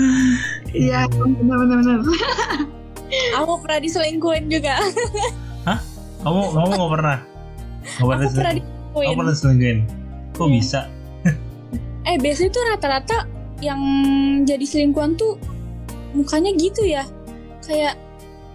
[0.70, 1.98] Iya, benar-benar.
[3.36, 4.78] Aku pernah diselingkuhin juga.
[6.20, 7.18] Kamu kamu nggak pernah?
[7.96, 8.60] Aku pernah selingkuh?
[8.60, 9.06] diselingkuhin.
[9.06, 9.78] Kamu pernah selingkuhin?
[10.30, 10.52] Kok Iya.
[10.52, 10.80] bisa?
[12.02, 13.18] Eh biasanya tuh rata-rata
[13.60, 13.80] yang
[14.44, 15.36] jadi selingkuhan tuh
[16.12, 17.04] mukanya gitu ya.
[17.60, 17.98] Kayak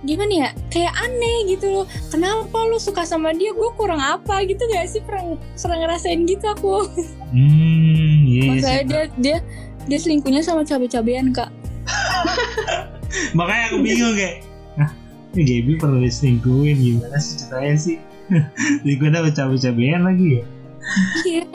[0.01, 0.49] gimana ya?
[0.70, 1.86] Kayak aneh gitu loh.
[2.09, 3.51] Kenapa lu suka sama dia?
[3.51, 5.01] Gue kurang apa gitu gak sih?
[5.01, 6.89] Pernah, pernah ngerasain gitu aku.
[7.34, 8.88] Hmm, iya Maksudnya sih.
[8.88, 9.38] dia dia
[9.86, 11.49] dia selingkuhnya sama cabe-cabean kak.
[13.38, 14.43] Makanya aku bingung kayak,
[14.76, 14.91] Hah,
[15.36, 17.98] ini Gaby pernah diselingkuhin gimana sih ceritanya sih?
[18.84, 20.43] Selingkuhin sama cabe-cabean lagi ya?
[21.26, 21.46] Iya.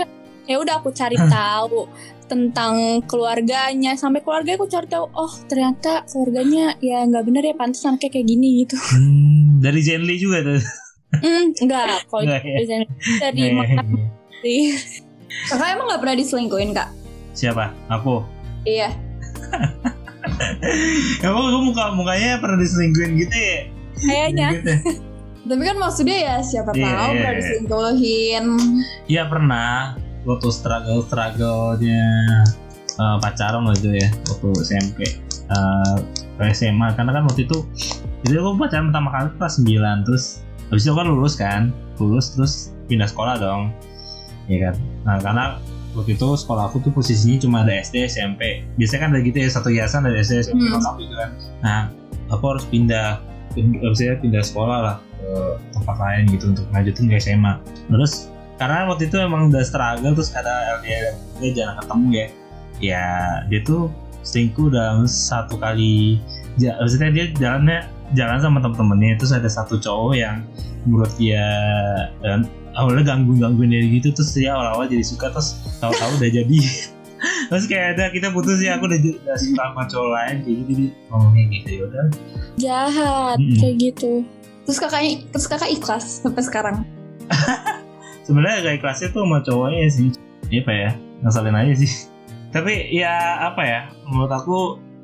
[0.51, 1.87] Ya udah aku cari tahu
[2.27, 7.83] tentang keluarganya sampai keluarga aku cari tahu oh ternyata keluarganya ya nggak bener ya pantas
[7.83, 10.63] anaknya kayak gini gitu Hmm, dari Zenly juga tuh.
[11.23, 12.39] hmm enggak kalau ya?
[12.39, 12.87] dari
[13.19, 14.07] dari iya, mata iya.
[14.47, 14.63] sih
[15.51, 16.89] Kakak emang nggak pernah diselingkuhin kak?
[17.35, 17.71] Siapa?
[17.91, 18.23] Aku.
[18.67, 18.91] Iya.
[21.25, 23.59] Emang kamu muka mukanya pernah diselingkuhin gitu ya?
[24.01, 24.75] kayaknya Gitu.
[25.51, 27.39] Tapi kan maksudnya ya siapa Iya, tahu iya, pernah iya.
[27.41, 28.47] diselingkuhin.
[29.09, 29.73] Iya pernah.
[30.29, 32.05] Waktu struggle strugglenya
[33.01, 34.99] uh, pacaran waktu ya waktu SMP
[35.49, 35.97] uh,
[36.37, 37.65] ke SMA karena kan waktu itu
[38.29, 40.25] itu aku pacaran pertama kali kelas 9 terus
[40.69, 41.63] habis itu kan lulus kan
[41.97, 42.53] lulus terus
[42.87, 43.73] pindah sekolah dong
[44.47, 44.75] ya kan
[45.09, 45.45] nah karena
[45.97, 49.49] waktu itu sekolah aku tuh posisinya cuma ada SD SMP biasanya kan ada gitu ya
[49.51, 50.99] satu yayasan ada SD SMP Hmm.
[50.99, 51.31] gitu kan
[51.63, 51.81] nah
[52.31, 53.19] aku harus pindah.
[53.59, 55.35] Maksudnya pindah sekolah lah ke
[55.75, 57.59] tempat lain gitu untuk lanjutin ke SMA
[57.91, 58.31] terus
[58.63, 62.27] karena waktu itu emang udah struggle terus ada LDR dia jarang ketemu ya.
[62.79, 63.05] Ya
[63.51, 63.91] dia tuh
[64.23, 66.23] selingkuh dalam satu kali
[66.63, 69.19] ja, maksudnya dia jalannya jalan sama temen-temennya.
[69.19, 70.47] Terus ada satu cowok yang
[70.87, 71.43] menurut dia
[72.23, 72.47] dan
[72.81, 76.61] awalnya ganggu gangguin dia gitu terus dia awal-awal jadi suka terus tahu-tahu udah jadi.
[77.21, 80.71] Terus kayak ada kita putus ya aku udah, udah suka sama cowok lain kayak gitu
[80.73, 82.05] jadi ngomongnya gitu ya udah.
[82.57, 83.59] Jahat Mm-mm.
[83.61, 84.13] kayak gitu.
[84.65, 86.77] Terus kakaknya, terus kakak ikhlas sampai sekarang.
[88.25, 90.09] sebenarnya gak ikhlasnya tuh sama cowoknya sih.
[90.49, 91.93] Ya apa ya ngasalin aja sih.
[92.55, 93.13] Tapi ya
[93.53, 94.59] apa ya menurut aku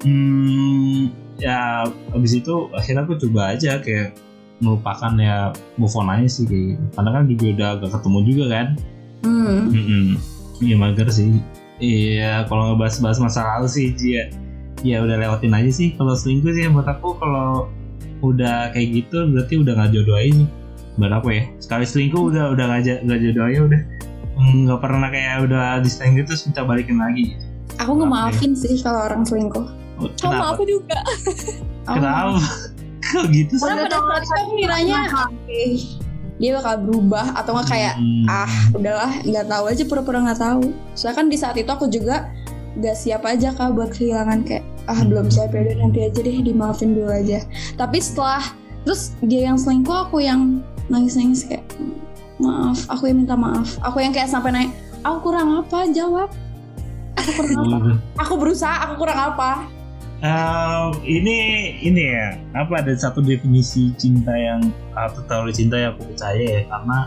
[0.09, 1.85] hmm, ya
[2.17, 4.17] abis itu akhirnya aku coba aja kayak
[4.59, 6.85] melupakan ya move on aja sih kayak gitu.
[6.97, 8.69] karena kan juga udah agak ketemu juga kan
[9.25, 9.75] Hmm.
[9.75, 10.07] Mm-mm.
[10.63, 11.43] Iya mager sih.
[11.77, 14.31] Iya kalau ngebahas-bahas masa lalu sih dia
[14.81, 15.99] ya udah lewatin aja sih.
[15.99, 17.67] Kalau selingkuh sih buat aku kalau
[18.23, 20.49] udah kayak gitu berarti udah nggak jodoh aja nih.
[20.95, 21.43] Buat aku ya.
[21.59, 23.83] Sekali selingkuh udah udah nggak nggak jodoh aja udah
[24.37, 27.41] Mm, nggak pernah kayak udah di selingkuh terus minta balikin lagi.
[27.81, 29.65] Aku ngemaafin sih kalau orang selingkuh.
[29.97, 30.47] Oh, Sama Kenapa?
[30.55, 30.99] aku juga.
[31.89, 32.37] Kenapa?
[33.13, 33.65] Kok gitu sih?
[33.67, 34.67] Pada saat itu
[35.47, 35.77] eh,
[36.37, 38.25] dia bakal berubah atau nggak kayak Hmm.
[38.29, 40.75] ah udahlah nggak tahu aja pura-pura nggak tahu.
[40.99, 42.29] Soalnya kan di saat itu aku juga
[42.77, 46.45] gak siap aja kak buat kehilangan kayak ah belum siap ya udah nanti aja deh
[46.45, 47.41] dimaafin dulu aja.
[47.81, 48.45] Tapi setelah
[48.85, 51.67] terus dia yang selingkuh aku yang nangis-nangis kayak
[52.39, 54.71] maaf aku yang minta maaf aku yang kayak sampai naik
[55.03, 56.31] aku kurang apa jawab
[57.19, 57.97] aku kurang apa Waduh.
[58.21, 59.67] aku berusaha aku kurang apa
[60.25, 61.39] Eh, ini
[61.85, 66.63] ini ya apa ada satu definisi cinta yang atau teori cinta yang aku percaya ya
[66.73, 66.99] karena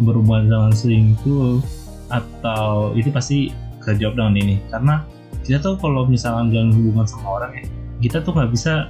[0.00, 1.60] berhubungan sama selingkuh
[2.08, 3.52] atau itu pasti
[3.84, 4.56] kejawab dengan ini.
[4.72, 5.04] Karena
[5.44, 7.64] kita tuh kalau misalnya dalam hubungan sama orang ya
[8.00, 8.88] kita tuh nggak bisa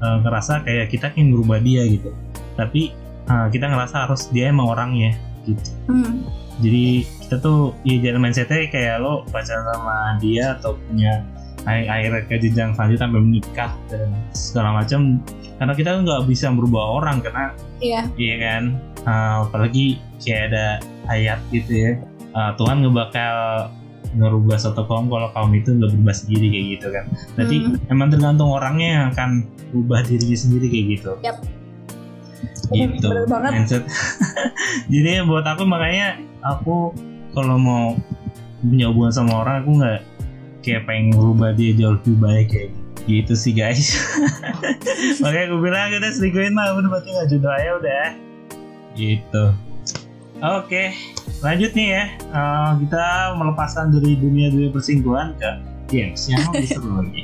[0.00, 2.16] eh, ngerasa kayak kita ingin merubah dia gitu.
[2.56, 2.96] Tapi
[3.28, 5.12] eh, kita ngerasa harus dia emang orangnya
[5.46, 5.70] gitu.
[5.90, 6.22] Hmm.
[6.62, 11.26] jadi kita tuh ya jangan mindsetnya kayak lo pacaran sama dia atau punya
[11.62, 15.22] akhir akhir ke jenjang selanjutnya sampai menikah dan segala macam.
[15.56, 18.02] Karena kita nggak bisa merubah orang karena iya.
[18.18, 18.62] Iya kan?
[19.02, 20.66] Uh, apalagi kayak ada
[21.06, 21.92] ayat gitu ya.
[22.32, 23.34] Uh, Tuhan nggak bakal
[24.12, 27.04] ngerubah satu kaum kalau kaum itu nggak berubah sendiri kayak gitu kan.
[27.38, 27.78] Berarti Hmm.
[27.88, 29.30] emang tergantung orangnya yang akan
[29.70, 31.12] berubah dirinya sendiri kayak gitu.
[31.22, 31.36] Yap.
[32.72, 33.06] gitu.
[33.06, 33.50] Bener banget.
[33.54, 33.84] mindset.
[34.92, 36.90] Jadi buat aku makanya aku
[37.32, 37.94] kalau mau
[38.62, 39.98] punya hubungan sama orang aku nggak
[40.62, 42.70] kayak pengen merubah dia jauh lebih baik kayak
[43.10, 43.98] gitu sih guys.
[45.22, 48.06] Makanya aku bilang udah selingkuhin mah udah berarti nggak jodoh aja udah
[48.94, 49.44] gitu.
[50.42, 50.94] Oke
[51.42, 52.04] lanjut nih ya.
[52.14, 55.50] Eh, kita melepaskan dari dunia dunia persingkuhan ke
[55.90, 57.22] games yang lebih seru lagi.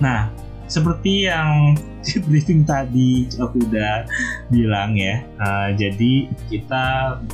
[0.00, 0.32] Nah
[0.70, 4.08] seperti yang di briefing tadi aku udah
[4.50, 6.84] bilang ya eh, jadi kita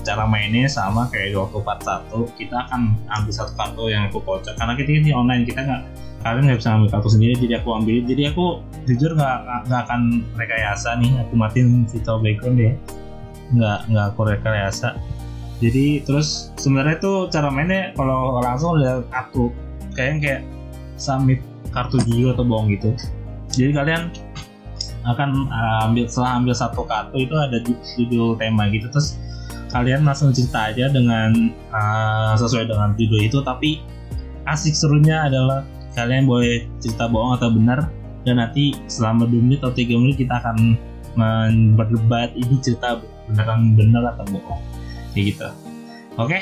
[0.04, 4.52] cara mainnya sama kayak waktu part 1 kita akan ambil satu kartu yang aku kocok
[4.54, 5.82] karena kita ini online kita nggak
[6.26, 7.96] kalian nggak bisa ambil kartu sendiri jadi aku ambil.
[8.02, 8.46] Jadi aku
[8.90, 9.36] jujur nggak
[9.70, 10.00] nggak- akan
[10.34, 12.72] rekayasa nih aku matiin video background ya.
[13.54, 14.88] Nggak nggak aku rekayasa.
[15.62, 19.54] Jadi terus sebenarnya tuh cara mainnya kalau langsung lihat kartu
[19.94, 20.42] kayak kayak
[20.98, 21.40] submit
[21.70, 22.90] kartu jiwa atau bohong gitu.
[23.54, 24.10] Jadi kalian
[25.06, 28.90] akan uh, ambil setelah ambil satu kartu itu ada di judul tema gitu.
[28.90, 29.18] Terus
[29.70, 33.38] kalian langsung cerita aja dengan uh, sesuai dengan judul itu.
[33.42, 33.82] Tapi
[34.46, 35.62] asik serunya adalah
[35.94, 37.88] kalian boleh cerita bohong atau benar.
[38.26, 40.74] Dan nanti selama 2 menit atau 3 menit kita akan
[41.78, 43.00] berdebat ini cerita
[43.30, 44.62] beneran benar atau bohong.
[45.14, 45.48] Kayak gitu.
[46.18, 46.38] Oke?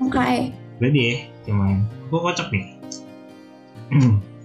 [0.00, 0.50] Oke.
[0.80, 1.16] Ready ya?
[1.44, 2.64] Cuman gue kocok nih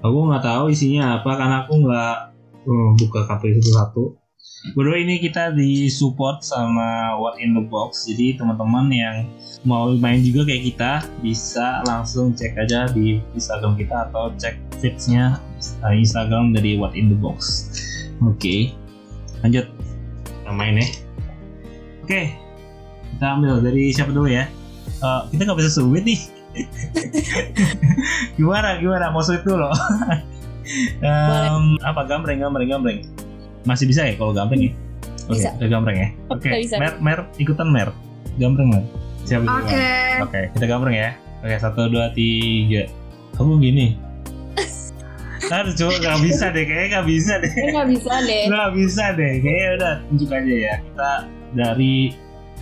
[0.00, 2.16] aku nggak tahu isinya apa karena aku nggak
[2.66, 4.16] uh, buka kartu itu satu
[4.74, 8.10] Berdua ini kita disupport sama What in the Box.
[8.10, 9.30] Jadi teman-teman yang
[9.62, 10.92] mau main juga kayak kita
[11.22, 15.38] bisa langsung cek aja di Instagram kita atau cek feedsnya
[15.86, 17.70] uh, Instagram dari What in the Box.
[18.26, 18.74] Oke
[19.46, 19.70] lanjut.
[20.42, 20.88] Kita main ya.
[22.02, 22.22] Oke
[23.16, 24.44] kita ambil dari siapa dulu ya?
[25.00, 26.20] Eh, kita nggak bisa submit nih
[28.38, 29.12] gimana gimana?
[29.12, 29.68] Mau submit dulu
[30.98, 32.98] Em, apa gambreng gambreng gambreng?
[33.62, 34.72] Masih bisa ya kalau gambreng ya?
[35.26, 35.50] Oke Bisa.
[35.58, 36.08] kita gambreng ya?
[36.34, 36.76] Oke bisa.
[36.78, 37.88] mer mer ikutan mer.
[38.38, 38.84] Gambreng mer.
[39.26, 39.86] Siapa dulu Oke.
[40.22, 41.10] oke kita gambreng ya.
[41.42, 42.90] Oke satu dua tiga.
[43.38, 43.94] Kamu gini.
[45.54, 47.52] Aduh coba gak bisa deh, kayaknya gak bisa deh.
[47.54, 48.42] Nggak bisa deh.
[48.50, 50.74] Nggak bisa deh, kayaknya udah tunjuk aja ya.
[50.82, 51.10] Kita
[51.54, 51.94] dari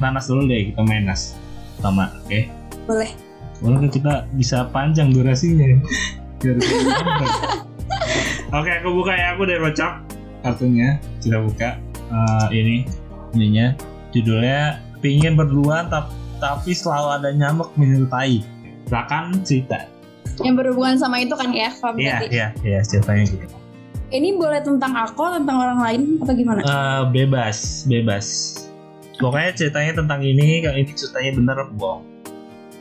[0.03, 1.33] nanas dulu deh, kita main nas
[1.81, 2.41] Pertama, oke?
[2.85, 3.11] Boleh
[3.63, 5.79] Walaupun kita bisa panjang durasinya.
[8.53, 9.93] Oke, aku buka ya, aku udah kocok
[10.45, 11.71] kartunya Kita buka.
[12.05, 12.77] Eh, Ini,
[13.33, 13.73] ininya.
[14.13, 18.45] Judulnya, pingin berdua tap- tapi selalu ada nyamuk menyertai
[18.85, 19.89] Silakan cerita.
[20.45, 23.47] Yang berhubungan sama itu kan ya Fab Iya, iya, iya ceritanya gitu.
[24.13, 26.61] Ini boleh tentang aku tentang orang lain atau gimana?
[26.61, 28.27] Eh, bebas, bebas.
[29.17, 32.03] Pokoknya ceritanya tentang ini, kalau ini ceritanya bener bohong?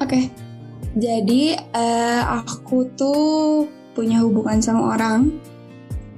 [0.03, 0.27] Oke.
[0.93, 3.65] Jadi eh, aku tuh
[3.97, 5.33] punya hubungan sama orang.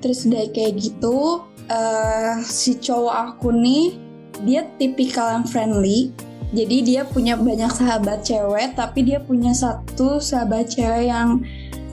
[0.03, 3.95] Terus udah kayak gitu, eh, si cowok aku nih
[4.43, 6.11] dia tipikal yang friendly.
[6.55, 11.43] Jadi dia punya banyak sahabat cewek, tapi dia punya satu sahabat cewek yang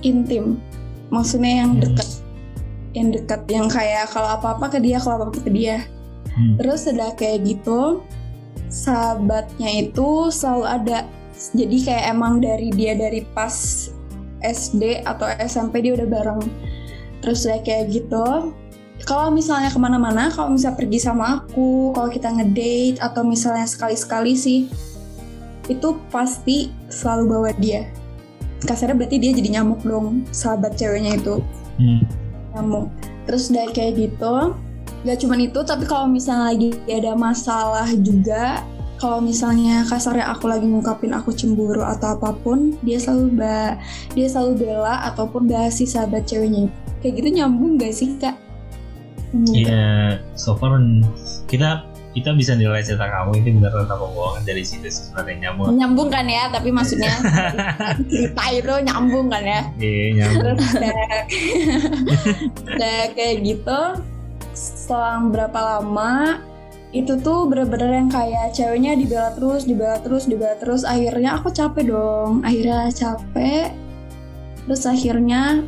[0.02, 0.58] intim.
[1.10, 1.82] Maksudnya yang Hmm.
[1.82, 2.08] deket.
[2.92, 5.80] yang dekat yang kayak kalau apa-apa ke dia kalau apa-apa ke dia
[6.36, 6.60] Hmm.
[6.60, 8.04] terus udah kayak gitu
[8.68, 10.98] sahabatnya itu selalu ada
[11.50, 13.88] jadi kayak emang dari dia dari pas
[14.42, 16.42] SD atau SMP dia udah bareng.
[17.22, 18.54] Terus udah kayak gitu.
[19.02, 24.38] Kalau misalnya ke mana-mana kalau misalnya pergi sama aku kalau kita ngedate atau misalnya sekali-sekali
[24.38, 24.60] sih
[25.66, 27.90] itu pasti selalu bawa dia.
[28.62, 31.42] Kasarnya berarti dia jadi nyamuk dong sahabat ceweknya itu.
[31.82, 32.06] Hmm.
[32.54, 32.86] nyamuk.
[33.26, 34.54] Terus udah kayak gitu
[35.02, 38.62] gak cuman itu tapi kalau misalnya lagi ada masalah juga
[39.02, 43.74] kalau misalnya kasarnya aku lagi ngungkapin aku cemburu atau apa pun dia selalu ba
[44.14, 46.74] dia selalu bela ataupun bahas si sahabat ceweknya itu.
[47.02, 48.38] kayak gitu nyambung gak sih kak
[49.32, 49.58] Nyambung?
[49.58, 50.78] Iya, so far
[51.50, 51.82] kita
[52.12, 55.74] kita bisa nilai cerita kamu ini benar atau bohongan dari situ sebenarnya nyambung.
[55.74, 57.10] nyambung kan ya tapi maksudnya
[58.12, 60.54] cerita itu nyambung kan ya Iya, nyambung.
[60.54, 60.98] terus udah,
[62.70, 63.80] udah kayak gitu
[64.54, 66.38] selang berapa lama
[66.92, 70.84] itu tuh bener-bener yang kayak ceweknya dibela terus dibela terus dibela terus.
[70.84, 72.44] Akhirnya aku capek dong.
[72.44, 73.72] Akhirnya capek.
[74.68, 75.64] Terus akhirnya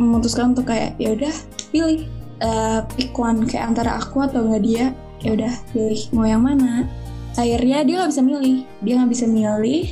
[0.00, 1.34] memutuskan untuk kayak ya udah
[1.68, 2.08] pilih
[2.40, 4.86] eh, pick one kayak antara aku atau enggak dia.
[5.20, 6.88] Ya udah pilih mau yang mana.
[7.36, 8.58] Akhirnya dia nggak bisa milih.
[8.80, 9.84] Dia nggak bisa milih.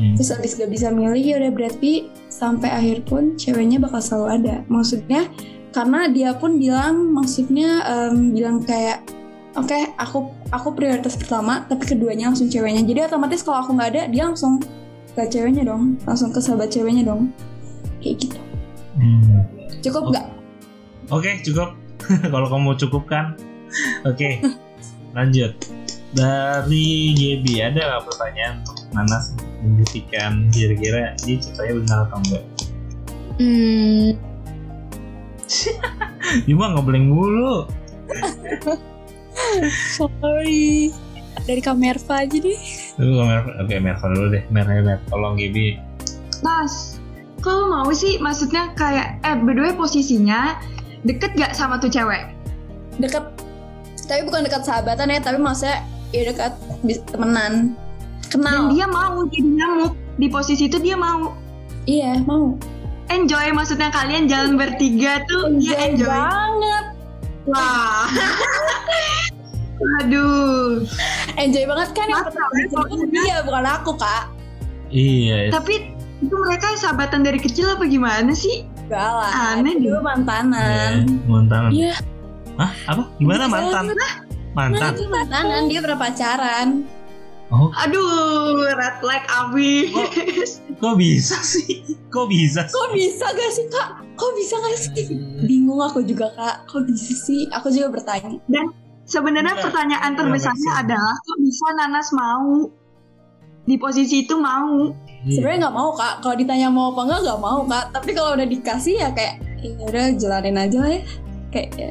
[0.00, 0.16] Hmm.
[0.16, 4.56] terus abis gak bisa milih ya udah berarti sampai akhir pun ceweknya bakal selalu ada.
[4.72, 5.28] Maksudnya
[5.76, 9.04] karena dia pun bilang maksudnya em, bilang kayak
[9.54, 10.18] oke aku
[10.50, 14.62] aku prioritas pertama tapi keduanya langsung ceweknya jadi otomatis kalau aku nggak ada dia langsung
[15.10, 17.30] ke ceweknya dong langsung ke sahabat ceweknya dong
[17.98, 18.38] kayak gitu
[18.90, 19.46] Hmm.
[19.80, 20.10] cukup Oh.
[20.12, 20.26] nggak
[21.10, 21.74] Oke, cukup.
[22.30, 23.34] Kalau kamu cukup kan.
[24.06, 24.38] Oke.
[25.10, 25.58] Lanjut.
[26.14, 26.86] Dari
[27.18, 32.44] GB ada nggak pertanyaan untuk Nanas membuktikan kira-kira dia ceritanya benar atau enggak?
[33.42, 34.06] Hmm,
[36.46, 37.66] Cuma ngeblank mulu.
[39.90, 40.90] sorry.
[41.40, 42.58] Dari Kamerva aja deh.
[42.96, 44.42] Lu Mer- Oke, Merva dulu deh.
[44.48, 45.78] Mer, Mer, tolong GB.
[46.40, 47.00] Mas,
[47.38, 50.56] kalau mau sih maksudnya kayak eh berdua posisinya
[51.02, 52.28] deket gak sama tuh cewek?
[52.98, 53.24] deket
[54.04, 55.80] tapi bukan dekat sahabatan ya tapi maksudnya
[56.10, 56.52] ya dekat
[57.08, 57.72] temenan
[58.28, 61.32] Dan kenal dia mau jadi nyamuk di posisi itu dia mau
[61.86, 62.60] iya mau
[63.08, 66.12] enjoy maksudnya kalian jalan bertiga tuh dia enjoy.
[66.12, 66.84] banget
[67.48, 68.04] Wah.
[70.02, 70.84] Aduh.
[71.36, 74.24] enjoy banget kan yang pertama kok itu dia bukan aku kak
[74.90, 75.54] Iya.
[75.54, 78.66] Tapi itu mereka sahabatan dari kecil apa gimana sih?
[78.90, 80.02] Gak lah Aneh deh.
[80.02, 81.70] mantanan Mantan.
[81.70, 81.94] Iya.
[82.58, 82.74] Hah?
[82.90, 83.06] Apa?
[83.22, 83.94] Gimana mantan?
[84.50, 84.98] Mantan.
[84.98, 86.68] Itu mantanan dia pernah pacaran
[87.50, 90.58] Oh, Aduh, red flag abis.
[90.78, 91.82] kok bisa sih?
[92.10, 92.74] Kok bisa sih?
[92.74, 95.06] kok bisa gak sih kak kok bisa gak sih
[95.46, 98.34] bingung aku juga kak kok bisa sih aku juga bertanya
[99.10, 99.64] Sebenarnya Enggak.
[99.66, 100.80] pertanyaan Enggak terbesarnya sense.
[100.80, 102.50] adalah kok bisa Nanas mau
[103.62, 104.94] di posisi itu mau?
[105.20, 105.36] Iya.
[105.36, 108.48] sebenarnya nggak mau kak kalau ditanya mau apa enggak nggak mau kak tapi kalau udah
[108.48, 111.02] dikasih ya kayak ya udah jalanin aja lah ya
[111.50, 111.88] kayak ya.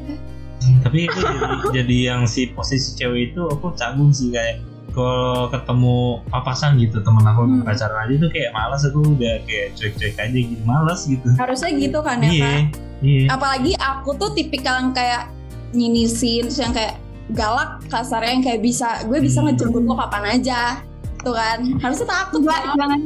[0.82, 1.46] Tapi itu jadi,
[1.78, 5.96] jadi yang si posisi cewek itu aku canggung sih kayak kalau ketemu
[6.26, 7.62] papasan gitu temen aku Hmm.
[7.62, 11.30] pacaran aja tuh kayak malas aku udah kayak cuek-cuek aja gitu malas gitu.
[11.36, 12.58] harusnya gitu kan ya kak Iya.
[13.00, 13.26] Iya.
[13.30, 15.30] apalagi aku tuh tipikal yang kayak
[15.70, 16.98] nyinisin terus yang kayak
[17.32, 19.48] galak kasarnya yang kayak bisa gue bisa Hmm.
[19.48, 20.84] ngejemput lo kapan aja
[21.20, 23.00] tuh kan harusnya takut kan jangan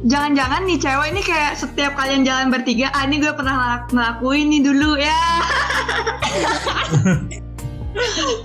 [0.00, 4.46] jangan-jangan nih cewek ini kayak setiap kalian jalan bertiga, ah ini gue pernah ngelak- ngelakuin
[4.46, 5.10] nih dulu ya.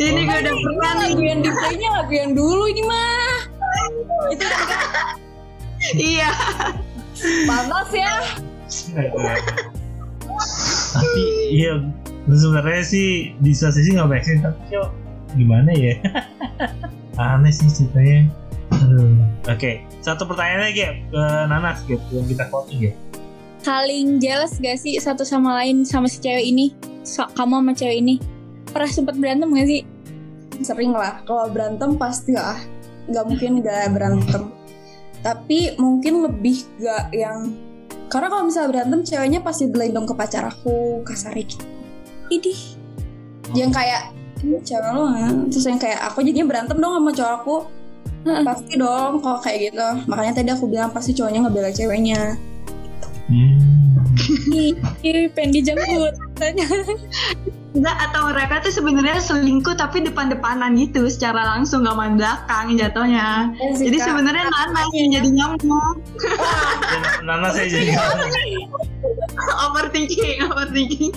[0.02, 1.02] ini gue udah pernah nih.
[1.06, 3.38] lagu yang diplaynya lagu yang dulu ini mah
[4.30, 4.46] itu
[5.94, 6.30] Iya.
[7.46, 8.14] panas ya
[10.90, 11.22] tapi
[11.52, 11.78] iya
[12.26, 14.80] sebenarnya sih di satu sisi nggak make sense tapi
[15.36, 15.98] gimana ya
[17.22, 18.30] aneh sih ceritanya
[18.74, 19.14] Aduh.
[19.54, 22.94] Oke, satu pertanyaan lagi ya ke Nanas gitu yang kita voting ya.
[23.62, 26.74] Saling jealous gak sih satu sama lain sama si cewek ini?
[27.06, 28.16] So- kamu sama cewek ini
[28.74, 29.86] pernah sempet berantem gak sih?
[30.62, 32.60] sering lah kalau berantem pasti lah
[33.10, 34.44] nggak mungkin gak berantem
[35.24, 37.58] tapi mungkin lebih gak yang
[38.12, 41.66] karena kalau misalnya berantem ceweknya pasti belain dong ke pacar aku kasarnya gitu
[42.30, 42.60] Idih.
[43.58, 44.14] yang kayak
[44.44, 47.56] "Ih, cewek lo ya terus yang kayak aku jadinya berantem dong sama cowok aku
[48.24, 48.44] Heeh.
[48.44, 52.36] pasti dong kalau kayak gitu makanya tadi aku bilang pasti cowoknya ngebela ceweknya
[53.24, 53.56] Hmm.
[55.02, 56.14] Ih, pengen dijemput.
[56.38, 56.68] Tanya.
[57.74, 63.50] Enggak, atau mereka tuh sebenarnya selingkuh tapi depan-depanan gitu secara langsung gak main belakang jatuhnya.
[63.74, 65.96] Jadi sebenarnya Nanas yang jadi nyamuk.
[66.94, 67.98] Dan Nanas saya jadi
[69.66, 71.12] overthinking, overthinking.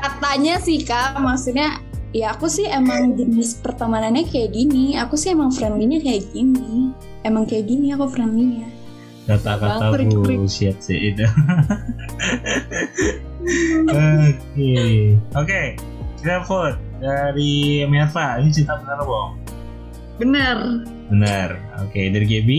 [0.00, 1.76] Katanya sih kak, maksudnya
[2.16, 4.96] ya aku sih emang jenis pertemanannya kayak gini.
[4.96, 6.96] Aku sih emang friendly-nya kayak gini.
[7.20, 8.72] Emang kayak gini aku friendly-nya.
[9.28, 11.26] Kata-kata bullshit sih itu.
[13.92, 14.72] Oke,
[15.36, 15.62] oke.
[16.16, 18.40] Kita vote dari Merva.
[18.40, 19.32] Ini cerita benar bohong?
[20.16, 20.56] Bener.
[21.12, 21.48] Benar.
[21.84, 22.58] Oke, dari Gaby.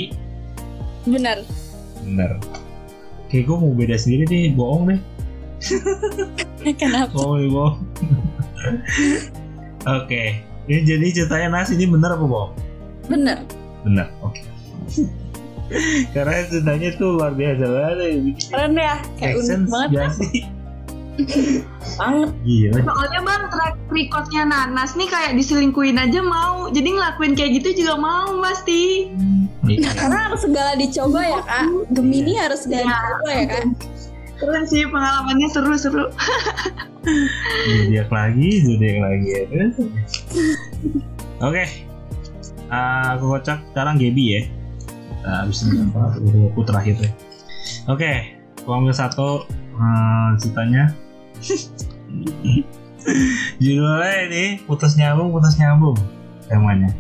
[1.10, 1.42] Benar.
[2.06, 2.38] Benar.
[3.28, 5.02] Oke, gue mau beda sendiri nih, bohong deh.
[6.80, 7.12] Kenapa?
[7.12, 7.82] Bohong bohong.
[9.88, 10.24] Oke,
[10.66, 12.52] ini jadi ceritanya Nas ini benar apa bohong?
[13.08, 13.40] Bener.
[13.82, 14.12] Benar.
[14.20, 14.44] Oke.
[16.14, 17.98] Karena ceritanya tuh luar biasa banget.
[17.98, 19.90] ya, bikin Keren ya, kayak unik banget.
[19.94, 20.40] gak sih?
[21.98, 22.30] Banget.
[22.44, 22.80] Gila.
[22.84, 26.68] Soalnya bang track recordnya Nanas nih kayak diselingkuhin aja mau.
[26.70, 29.12] Jadi ngelakuin kayak gitu juga mau pasti.
[29.66, 29.92] Iya.
[29.92, 31.66] Karena harus segala dicoba ya kak.
[31.92, 32.94] Gemini harus segala Iya.
[32.94, 33.64] dicoba ya kak.
[34.38, 36.06] Keren sih pengalamannya seru-seru.
[37.68, 39.42] zodiak lagi zodiak lagi ya
[41.42, 41.64] oke.
[42.68, 43.64] Ah, aku kocak.
[43.72, 44.42] Sekarang Gaby ya.
[45.08, 47.14] Kita habis ini apa aku terakhir deh
[47.88, 48.14] oke.
[48.64, 50.92] Aku ambil satu eh, ceritanya.
[53.58, 55.96] Judulnya ini putus nyambung putus nyambung
[56.52, 56.92] temanya.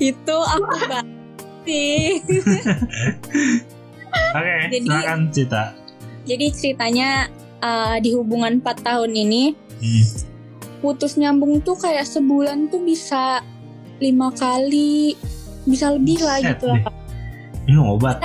[0.00, 1.06] Itu aku banget
[1.68, 2.24] sih.
[4.36, 5.62] oke Jadi- silakan cerita
[6.26, 7.30] Jadi ceritanya
[7.60, 10.04] uh, di hubungan 4 tahun ini hmm.
[10.78, 13.40] putus nyambung tuh kayak sebulan tuh bisa
[13.96, 15.14] lima kali
[15.64, 16.76] bisa lebih lah gitu deh.
[16.76, 16.92] lah
[17.64, 18.20] ini obat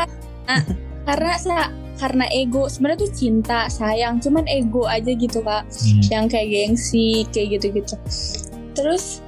[1.06, 1.58] karena sa
[1.96, 6.02] karena ego sebenarnya tuh cinta sayang cuman ego aja gitu kak Hmm.
[6.10, 7.96] yang kayak gengsi kayak gitu gitu
[8.74, 9.22] terus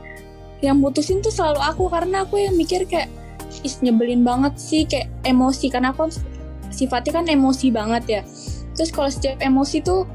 [0.60, 3.08] yang putusin tuh selalu aku karena aku yang mikir kayak
[3.62, 6.10] is nyebelin banget sih kayak emosi karena aku
[6.74, 8.22] sifatnya kan emosi banget ya.
[8.74, 10.10] Terus kalau setiap emosi tuh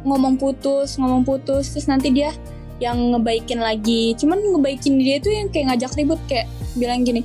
[0.00, 2.34] ngomong putus ngomong putus terus nanti dia
[2.80, 4.16] yang ngebaikin lagi.
[4.16, 6.48] Cuman ngebaikin dia tuh yang kayak ngajak ribut kayak
[6.78, 7.20] bilang gini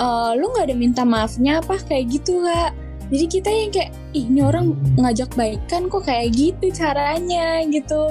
[0.00, 0.06] e,
[0.38, 1.78] lu nggak ada minta maafnya apa?
[1.86, 2.72] Kayak gitu kak.
[3.12, 8.10] Jadi kita yang kayak ih ini orang ngajak baikan kok kayak gitu caranya gitu.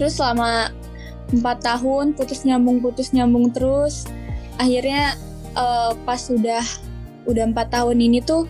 [0.00, 0.72] Terus selama
[1.30, 4.08] empat tahun putus nyambung putus nyambung terus
[4.58, 5.14] akhirnya
[5.54, 6.64] eh, pas udah
[7.28, 8.48] udah empat tahun ini tuh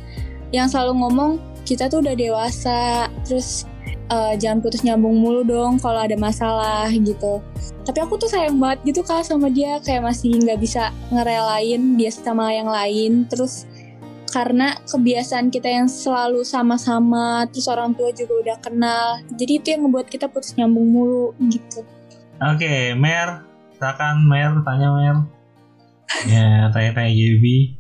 [0.51, 1.31] yang selalu ngomong
[1.63, 3.67] kita tuh udah dewasa terus
[4.11, 7.39] eh, jangan putus nyambung mulu dong kalau ada masalah gitu.
[7.87, 9.79] Tapi aku tuh sayang banget gitu kak sama dia.
[9.83, 13.27] Kayak masih nggak bisa ngerelain dia sama yang lain.
[13.31, 13.67] Terus
[14.31, 19.91] karena kebiasaan kita yang selalu sama-sama terus orang tua juga udah kenal jadi itu yang
[19.91, 21.83] ngebuat kita putus nyambung mulu gitu.
[22.39, 23.43] Oke Mer.
[23.75, 24.55] Silakan Mer.
[24.63, 25.17] Tanya Mer.
[26.31, 27.80] Ya tanya-tanya Gaby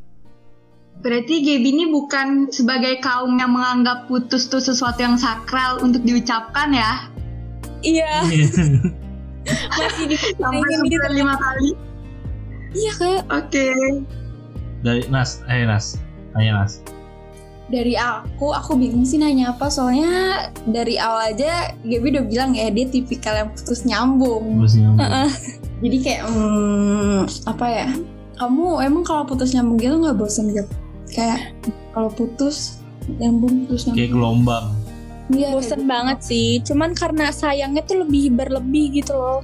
[1.00, 6.76] Berarti Gaby ini bukan sebagai kaum yang menganggap putus tuh sesuatu yang sakral untuk diucapkan
[6.76, 7.08] ya.
[7.80, 8.20] iya
[9.80, 11.72] masih Sampai dipikirin gitu lima kali.
[12.76, 13.68] iya kayak Oke.
[14.84, 15.96] dari Nas eh Nas
[16.36, 16.84] tanya Nas
[17.70, 22.66] Dari aku, aku bingung sih nanya apa Soalnya dari awal aja Gaby udah bilang ya
[22.66, 25.30] Dia tipikal yang putus nyambung terus nyambung Heeh.
[25.78, 27.88] Jadi kayak hmm, Apa ya
[28.42, 30.66] Kamu emang kalau putus nyambung gitu gak bosen Gap?
[31.10, 31.54] Kayak
[31.90, 32.80] kalau putus
[33.18, 34.66] Nyambung terus kayak nyambung gelombang.
[35.30, 36.58] Iya, bosen banget sih.
[36.62, 39.40] Cuman karena sayangnya tuh lebih berlebih gitu loh.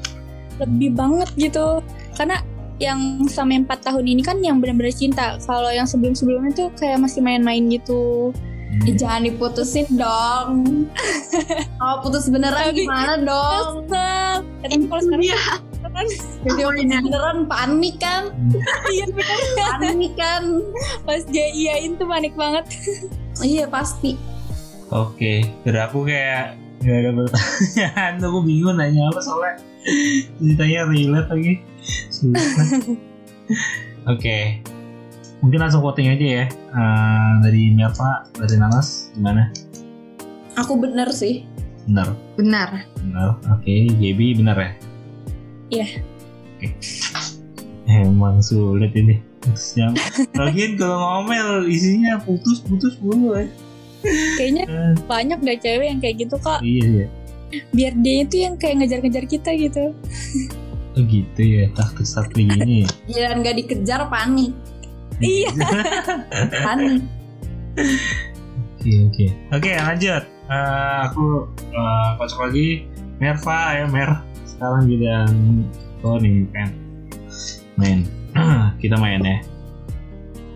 [0.59, 1.81] Lebih banget gitu.
[2.19, 2.43] Karena
[2.77, 5.39] yang sama yang 4 tahun ini kan yang benar-benar cinta.
[5.43, 8.35] Kalau yang sebelum-sebelumnya tuh kayak masih main-main gitu.
[8.85, 10.85] Eh, jangan diputusin dong.
[11.81, 13.87] Kalau putus beneran Tapi- gimana dong?
[13.87, 14.37] Kesel.
[14.67, 15.25] tapi kalau sekarang
[15.87, 16.07] Kan
[16.43, 18.23] Jadi putus beneran panik kan?
[18.93, 19.05] iya
[19.79, 20.43] Panik kan?
[21.03, 22.65] pas dia iyain tuh panik banget
[23.39, 24.17] Iya pasti.
[24.89, 29.55] Oke, dari aku kayak gak ada pertanyaan, aku bingung nanya apa soalnya
[30.39, 31.53] ceritanya relate lagi.
[32.09, 32.67] Susah.
[34.07, 34.63] Oke,
[35.43, 36.45] mungkin langsung voting aja ya.
[36.49, 39.51] Eh, dari Merva, dari Nanas, gimana?
[40.57, 41.45] Aku bener sih.
[41.87, 42.71] Benar, Benar.
[42.99, 43.29] benar.
[43.53, 44.71] Oke, Gaby benar ya?
[45.69, 45.87] Iya.
[46.57, 46.69] Oke.
[47.87, 49.23] Emang sulit ini.
[50.35, 53.47] Lagian kalau ngomel isinya putus-putus mulu ya.
[54.35, 57.07] kayaknya Eh, banyak deh cewek yang kayak gitu kok iya iya.
[57.71, 59.91] biar dia itu yang kayak ngejar-ngejar kita gitu
[60.95, 62.81] Oh gitu ya, taktik strategi ini.
[62.81, 62.89] ya?
[63.05, 64.57] Giliran gak dikejar panik.
[65.19, 65.51] Iya.
[66.65, 67.03] Panik.
[68.81, 69.27] Oke oke.
[69.53, 70.23] Oke lanjut.
[70.25, 72.69] Eh, aku eh, kocok lagi.
[73.21, 74.11] Merva ya Mer.
[74.57, 75.29] Sekarang kita
[76.01, 76.73] oh nih kan
[77.77, 78.09] main.
[78.81, 79.37] kita main ya.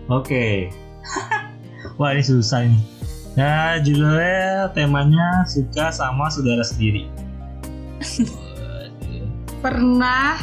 [0.09, 0.73] Oke.
[2.01, 2.81] Wah ini susah nih.
[3.37, 7.13] Nah, judulnya temanya suka sama saudara sendiri.
[9.61, 10.41] Pernah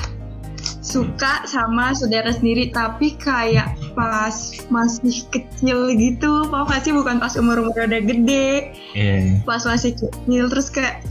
[0.85, 7.59] suka sama saudara sendiri tapi kayak pas masih kecil gitu apa sih bukan pas umur
[7.59, 9.43] umur udah gede Iya.
[9.43, 11.03] pas masih kecil terus kayak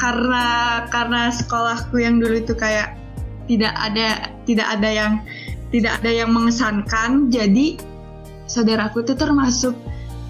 [0.00, 0.46] karena
[0.88, 2.96] karena sekolahku yang dulu itu kayak
[3.44, 5.12] tidak ada tidak ada yang
[5.70, 7.28] tidak ada yang mengesankan.
[7.28, 7.76] Jadi
[8.48, 9.76] saudaraku itu termasuk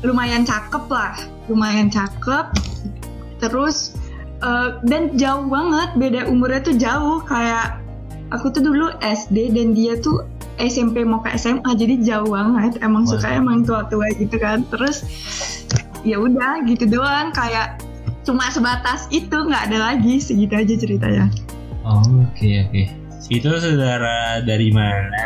[0.02, 1.14] lumayan cakep lah
[1.46, 2.50] lumayan cakep.
[3.38, 3.94] Terus
[4.42, 7.18] eh, dan jauh banget beda umurnya tuh jauh.
[7.24, 7.78] Kayak
[8.34, 10.26] aku tuh dulu SD dan dia tuh
[10.60, 12.78] SMP mau ke SMA jadi jauh banget.
[12.84, 13.16] Emang Wah.
[13.16, 14.66] suka emang tua-tua gitu kan.
[14.68, 15.06] Terus
[16.04, 17.32] ya udah gitu doang.
[17.32, 17.80] Kayak
[18.20, 21.26] cuma sebatas itu nggak ada lagi segitu aja ceritanya
[21.80, 22.82] Oh, oke oke.
[23.32, 25.24] Itu saudara dari mana?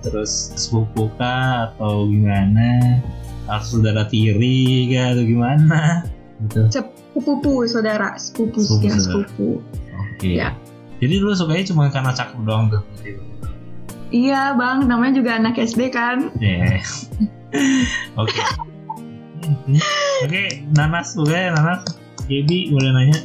[0.00, 3.02] Terus sepupu kah atau gimana?
[3.50, 6.06] Atau saudara tiri kah atau gimana?
[6.46, 6.62] Gitu.
[6.70, 9.48] sepupu saudara sepupu Sepupu, ya sepupu
[10.14, 10.30] Oke.
[10.38, 10.54] Ya.
[11.02, 12.82] Jadi lu sukanya cuma karena cakep doang tuh.
[14.14, 16.78] iya bang namanya juga anak SD kan Iya.
[18.14, 18.42] Oke.
[20.24, 21.82] Oke, Nanas suka ya Nanas?
[22.24, 23.18] Gaby boleh nanya?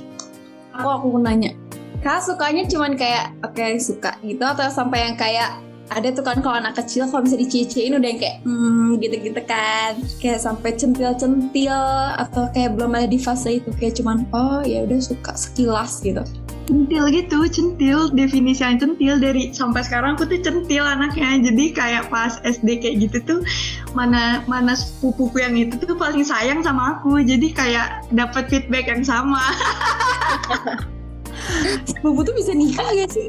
[0.76, 1.52] Aku aku nanya.
[2.00, 6.62] Kak sukanya cuman kayak oke suka gitu atau sampai yang kayak ada tuh kan kalau
[6.62, 11.76] anak kecil kalau bisa dicecein udah yang kayak hmm gitu-gitu kan kayak sampai centil-centil
[12.16, 16.22] atau kayak belum ada di fase itu kayak cuman oh ya udah suka sekilas gitu
[16.70, 22.04] centil gitu centil definisi yang centil dari sampai sekarang aku tuh centil anaknya jadi kayak
[22.14, 23.40] pas SD kayak gitu tuh
[23.98, 29.02] mana mana sepupuku yang itu tuh paling sayang sama aku jadi kayak dapat feedback yang
[29.02, 29.42] sama
[32.06, 33.28] Bubu tuh bisa nikah gak sih?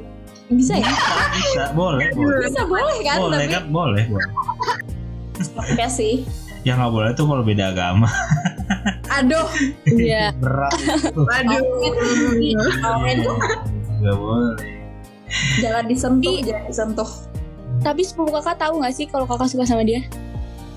[0.50, 0.86] Bisa ya?
[0.90, 2.38] Bisa, bisa, boleh, boleh.
[2.50, 3.18] Bisa boleh kan?
[3.22, 4.30] Boleh tapi kan, boleh, boleh.
[5.56, 6.26] Oke sih.
[6.66, 8.10] Yang nggak boleh tuh kalau beda agama.
[9.10, 9.46] Aduh,
[9.86, 10.30] Iya.
[10.36, 10.72] Berat
[13.18, 13.36] tuh
[14.00, 14.54] Nggak boleh.
[15.58, 16.42] jangan disentuh, Ih.
[16.42, 17.10] jangan disentuh.
[17.80, 20.02] Tapi sepupu kakak tahu nggak sih kalau kakak suka sama dia?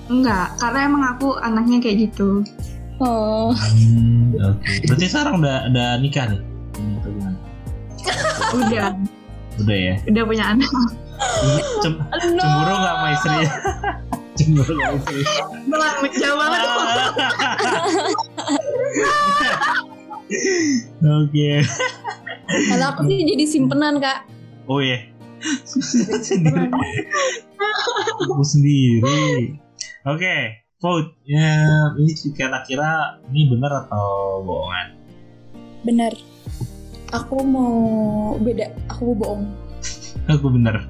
[0.04, 2.44] enggak karena emang aku anaknya kayak gitu
[2.96, 4.72] Oh, Hmm, oke.
[4.86, 6.40] Berarti sekarang udah udah nikah nih?
[6.76, 6.96] Hmm,
[8.60, 8.92] udah
[9.56, 9.94] Udah ya.
[10.04, 10.70] udah punya anak
[11.80, 13.36] Cem cemburu nggak sama istri?
[14.34, 15.22] sama istri?
[15.70, 16.60] Belang jauh banget
[21.04, 21.50] Oke.
[22.44, 24.26] Kalau aku sih jadi simpenan kak.
[24.66, 25.06] Oh iya.
[26.24, 26.68] sendiri.
[28.24, 29.60] Aku sendiri.
[30.08, 30.64] Oke.
[30.80, 31.16] Vote.
[31.24, 31.56] Ya,
[31.96, 35.04] ini kira-kira ini benar atau bohongan?
[35.84, 36.12] bener.
[37.12, 39.44] Aku mau beda, aku mau bohong.
[40.32, 40.82] Aku benar.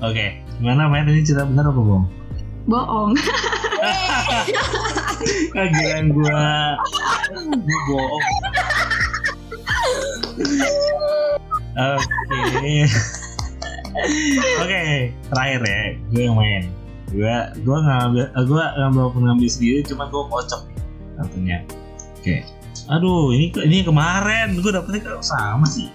[0.00, 0.40] Oke.
[0.62, 2.06] Gimana main ini cerita benar apa bohong?
[2.70, 3.18] Bohong.
[5.58, 6.78] Kagiran gua.
[7.50, 8.26] Gua bohong.
[11.80, 12.86] Oke.
[14.60, 14.82] Oke
[15.30, 16.62] Terakhir ya Gue yang main.
[17.10, 20.62] Gue Gue ngambil eh, Gue ngambil ngambil sendiri Cuma gue kocok
[21.18, 21.58] Satunya
[22.20, 22.46] Oke.
[22.90, 25.90] Aduh ini ini kemarin Gue dapetnya kok sama sih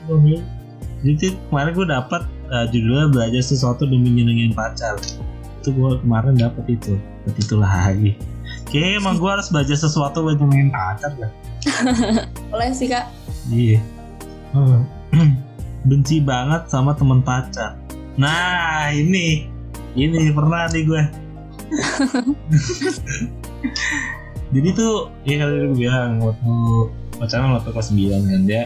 [1.05, 2.21] Jadi kemarin gue dapet
[2.51, 4.99] eh, Judulnya belajar sesuatu demi nyenengin pacar
[5.65, 6.93] Itu gue kemarin dapet itu
[7.25, 8.11] Dapet itu lagi
[8.69, 11.33] Kayaknya emang gue harus belajar sesuatu buat nyenengin pacar lah
[12.53, 13.09] Boleh sih kak.
[13.49, 13.81] Iya.
[14.53, 14.85] Oh.
[15.89, 17.77] Benci banget sama teman pacar.
[18.17, 19.49] Nah ini,
[19.93, 21.03] ini pernah nih gue.
[24.55, 26.53] Jadi tuh, ya kalau gue bilang waktu
[27.17, 28.63] pacaran waktu kelas 9 kan dia,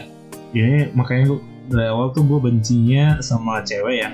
[0.52, 1.40] ini makanya gue
[1.70, 4.04] dari awal tuh gue bencinya sama cewek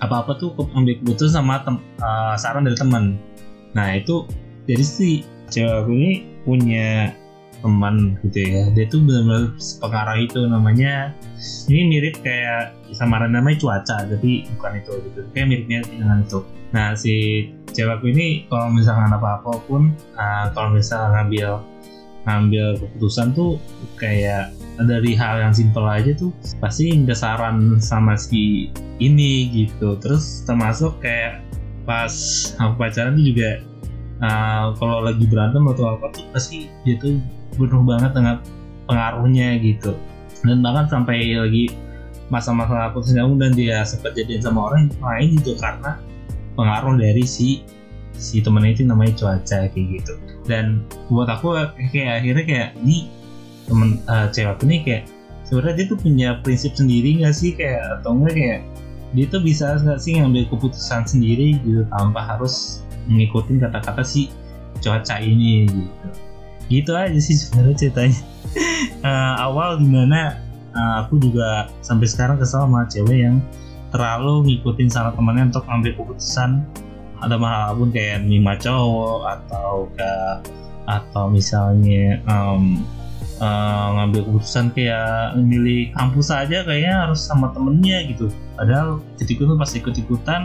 [0.00, 0.06] ya.
[0.08, 3.20] Apa-apa tuh ambil keputusan sama tem- eh, saran dari teman.
[3.76, 4.24] Nah itu
[4.64, 5.22] jadi si
[5.52, 6.12] cewek aku ini
[6.46, 7.12] punya
[7.60, 9.52] teman gitu ya dia tuh benar-benar
[9.84, 11.12] pengarah itu namanya
[11.68, 16.40] ini mirip kayak samaran namanya cuaca tapi bukan itu gitu kayak mirip-mirip dengan itu
[16.72, 17.46] nah si
[17.76, 21.50] cewekku ini kalau misalkan apa apa pun ah, kalau misalnya ngambil
[22.24, 23.60] ngambil keputusan tuh
[24.00, 24.52] kayak
[24.86, 29.96] dari hal yang simpel aja tuh pasti minta saran sama si ini gitu.
[30.00, 31.44] Terus termasuk kayak
[31.84, 32.12] pas
[32.60, 33.50] aku pacaran tuh juga
[34.22, 37.18] ah, kalau lagi berantem atau apa tuh pasti dia tuh
[37.56, 38.36] penuh banget dengan
[38.86, 39.96] pengaruhnya gitu.
[40.44, 41.72] Dan bahkan sampai lagi
[42.30, 45.92] masa-masa aku sedang dan dia sempat jadian sama orang lain juga karena
[46.54, 47.66] pengaruh dari si
[48.14, 50.14] si temen itu namanya cuaca kayak gitu.
[50.46, 51.58] Dan buat aku
[51.90, 53.19] kayak akhirnya kayak ini
[53.70, 55.02] temen eh, cewek ini kayak
[55.46, 57.54] sebenarnya dia tuh punya prinsip sendiri nggak sih?
[57.54, 58.60] Kayak atau enggak kayak
[59.14, 64.30] dia tuh bisa nggak sih ngambil keputusan sendiri gitu tanpa harus mengikuti kata-kata si
[64.82, 66.08] cuaca ini gitu.
[66.70, 68.20] Gitu aja sih sebenarnya ceritanya.
[69.00, 70.36] Eh, awal di mana
[70.72, 73.40] eh, aku juga sampai sekarang kesal sama cewek yang
[73.90, 76.64] terlalu ngikutin saran temannya untuk ngambil keputusan.
[77.20, 80.12] Ada hal pun kayak nima cowok atau ke
[80.88, 82.80] atau misalnya em,
[83.40, 88.28] eh, ngambil keputusan kayak milih kampus aja kayaknya harus sama temennya gitu.
[88.54, 90.42] Padahal ketika itu pas ikut-ikutan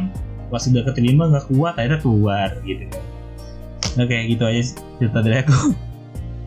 [0.50, 3.04] pas udah keterima nggak kuat akhirnya keluar gitu kan.
[3.96, 4.62] Nah kayak gitu aja
[5.00, 5.58] cerita dari aku.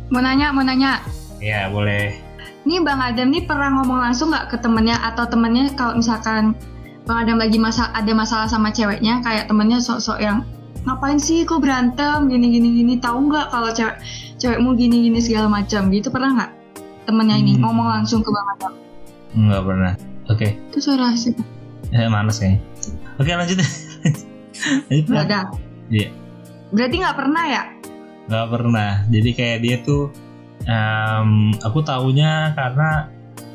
[0.09, 1.05] Mau nanya, mau nanya.
[1.39, 2.17] ya boleh.
[2.67, 6.57] Nih Bang Adam nih pernah ngomong langsung nggak ke temennya atau temennya kalau misalkan
[7.05, 10.45] Bang Adam lagi masa ada masalah sama ceweknya kayak temennya sok-sok yang
[10.85, 12.27] ngapain sih kok berantem?
[12.27, 12.95] Gini gini gini.
[12.97, 13.97] Tahu nggak kalau cewek
[14.37, 15.89] cewekmu gini gini segala macam?
[15.89, 16.51] Gitu pernah nggak?
[17.05, 17.63] Temennya ini Hmm.
[17.65, 18.73] ngomong langsung ke Bang Adam.
[19.35, 19.93] Nggak pernah.
[20.29, 20.49] Oke.
[20.69, 21.33] Itu suara sih
[21.89, 22.61] eh malas kayaknya.
[23.17, 23.57] Oke lanjut.
[23.57, 23.71] Deh
[24.93, 25.41] lanjut nggak ada
[25.89, 26.09] Iya.
[26.69, 27.63] berarti nggak pernah ya?
[28.29, 28.91] Nggak pernah.
[29.09, 30.13] Jadi kayak dia tuh
[30.63, 33.09] em, aku taunya karena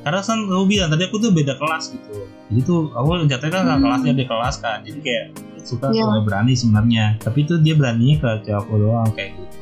[0.03, 2.13] karena kan aku bilang tadi aku tuh beda kelas gitu
[2.51, 3.81] jadi tuh aku jatuhnya kan Hmm.
[3.81, 5.25] kelasnya di kelas kan jadi kayak
[5.63, 6.03] suka Iya.
[6.03, 9.57] suka berani sebenarnya tapi itu dia beraninya ke cewek aku doang kayak gitu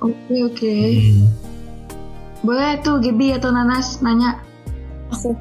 [0.00, 1.26] oke oke Hmm.
[2.40, 4.38] boleh tuh Gibi atau Nanas nanya
[5.08, 5.32] Aku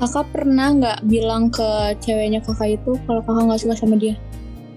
[0.00, 1.68] kakak pernah nggak bilang ke
[2.00, 4.16] ceweknya kakak itu kalau kakak nggak suka sama dia?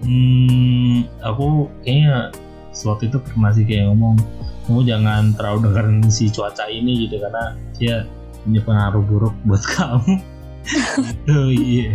[0.04, 2.28] Hmm, aku kayaknya
[2.84, 4.20] waktu itu pernah sih kayak ngomong
[4.68, 8.04] kamu jangan terlalu dengerin si cuaca ini gitu karena dia
[8.44, 10.14] punya pengaruh buruk buat kamu
[11.00, 11.90] gitu iya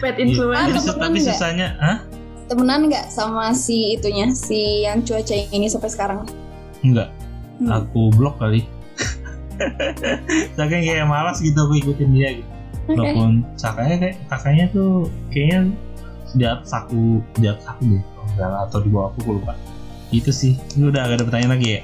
[0.00, 0.22] pet Iya.
[0.26, 1.28] influencer Tapi, nggak?
[1.32, 1.98] susahnya Hah?
[2.44, 6.20] Temenan nggak sama si itunya, si yang cuaca ini sampai sekarang?
[6.82, 7.08] enggak
[7.52, 7.68] Hmm.
[7.70, 8.66] aku blok kali
[10.56, 12.48] saking kayak malas gitu aku ikutin dia gitu
[12.82, 12.98] Oke.
[12.98, 14.90] walaupun kakaknya kayak kakaknya tuh
[15.30, 15.58] kayaknya
[16.34, 18.02] di atas aku di atas aku deh
[18.34, 19.54] kalau atau di bawah aku aku lupa
[20.10, 21.80] itu sih ini udah gak ada pertanyaan lagi ya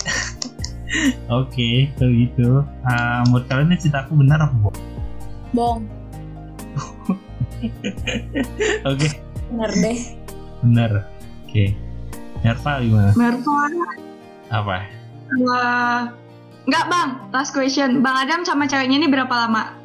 [1.28, 2.48] oke kalau gitu
[2.82, 4.78] Ah, menurut kalian ini cerita aku benar apa bohong
[5.50, 5.80] Bong.
[8.84, 9.08] oke
[9.48, 9.98] Bener deh.
[10.60, 10.90] benar
[11.44, 11.64] oke
[12.38, 13.60] Nerva gimana Merva
[14.48, 14.76] apa
[15.38, 16.08] Wah.
[16.64, 18.00] Enggak bang, last question.
[18.00, 19.76] Bang Adam sama ceweknya ini berapa lama?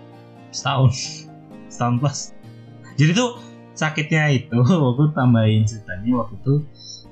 [0.51, 1.25] setahun
[1.65, 2.19] setahun plus
[2.93, 3.41] jadi tuh
[3.73, 4.53] sakitnya itu
[4.93, 6.53] aku tambahin ceritanya waktu itu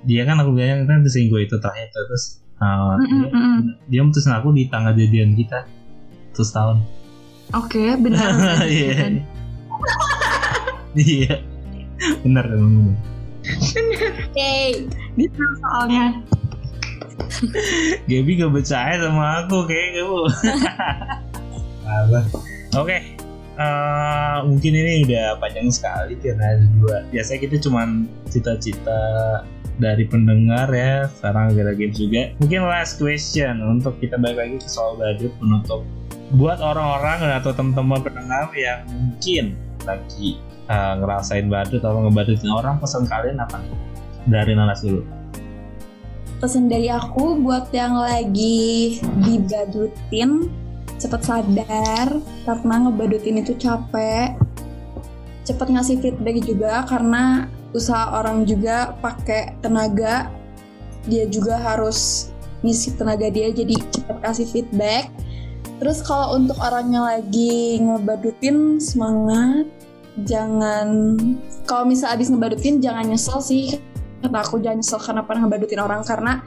[0.05, 2.05] dia kan aku bilang kan selingkuh itu terakhir tuh,
[2.61, 3.57] terus uh, Mm-mm,
[3.89, 5.65] dia, dia mutusin aku di tanggal jadian kita
[6.37, 6.79] terus tahun
[7.51, 8.31] Oke, benar.
[8.69, 9.11] iya
[10.95, 11.35] iya
[12.23, 12.97] benar emang benar.
[14.31, 14.53] Oke.
[15.19, 16.15] Gitu soalnya.
[18.07, 20.21] Gaby gak percaya sama aku kayak kamu
[21.83, 22.19] Apa?
[22.77, 22.97] Oke
[23.57, 28.99] eh, Mungkin ini udah panjang sekali Karena ada dua Biasanya kita cuman cita-cita
[29.81, 34.69] dari pendengar ya Sekarang gara games juga Mungkin last question Untuk kita balik lagi ke
[34.69, 35.81] soal badut penutup
[36.37, 39.45] Buat orang-orang atau teman-teman pendengar Yang mungkin
[39.83, 40.37] lagi
[40.69, 43.57] eh, ngerasain badut Atau ngebadutin orang Pesan kalian apa?
[44.29, 45.01] Dari Nanas dulu
[46.37, 50.49] Pesan dari aku buat yang lagi dibadutin
[50.97, 52.07] cepet sadar
[52.45, 54.37] karena ngebadutin itu capek.
[55.45, 60.29] Cepet ngasih feedback juga karena usaha orang juga pakai tenaga.
[61.07, 62.29] Dia juga harus
[62.61, 65.09] ngisi tenaga dia jadi cepet kasih feedback.
[65.81, 69.65] Terus kalau untuk orang yang lagi ngebadutin semangat,
[70.27, 71.17] jangan
[71.65, 73.79] kalau misal abis ngebadutin jangan nyesel sih
[74.21, 76.45] kata aku jangan nyesel karena pernah ngebadutin orang karena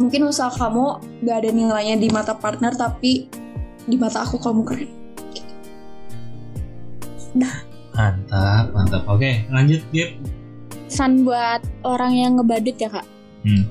[0.00, 3.28] mungkin usaha kamu gak ada nilainya di mata partner tapi
[3.84, 4.90] di mata aku kamu keren
[7.92, 9.02] Mantap, mantap.
[9.04, 10.16] Oke, lanjut Gip.
[10.92, 13.08] Pesan buat orang yang ngebadut ya kak.
[13.48, 13.64] Hmm.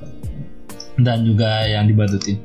[0.98, 2.42] Dan juga yang dibadutin.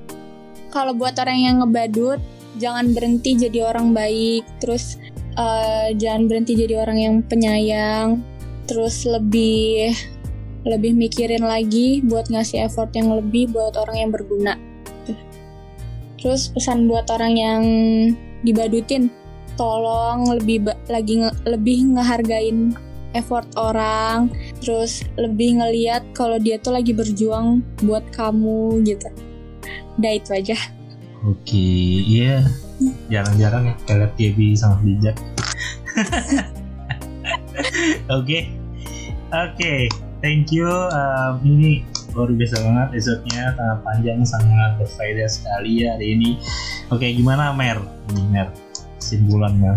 [0.68, 2.20] Kalau buat orang yang ngebadut,
[2.60, 4.44] jangan berhenti jadi orang baik.
[4.60, 5.00] Terus
[5.40, 8.20] eh, jangan berhenti jadi orang yang penyayang.
[8.68, 9.96] Terus lebih
[10.68, 14.60] lebih mikirin lagi buat ngasih effort yang lebih buat orang yang berguna.
[16.20, 17.62] Terus pesan buat orang yang
[18.44, 19.08] dibadutin,
[19.56, 22.76] tolong lebih lagi nge- lebih ngehargain
[23.16, 24.28] effort orang,
[24.60, 29.08] terus lebih ngeliat kalau dia tuh lagi berjuang buat kamu gitu.
[29.96, 30.56] Udah itu aja.
[31.24, 31.66] Oke,
[32.04, 32.44] iya.
[33.08, 34.12] Jarang-jarang ya kita lihat
[34.60, 35.16] sangat bijak.
[38.12, 38.52] Oke,
[39.32, 39.74] oke.
[40.20, 40.68] Thank you.
[40.68, 41.84] Um, ini
[42.16, 46.30] luar biasa banget episode-nya sangat panjang, sangat berfaedah sekali ya hari ini.
[46.88, 47.80] Oke, gimana Mer?
[48.12, 48.48] Ini Mer,
[48.96, 49.76] kesimpulan Mer.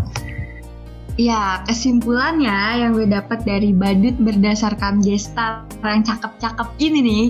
[1.19, 7.25] Ya, kesimpulannya yang gue dapat dari badut berdasarkan gestar yang cakep-cakep ini nih.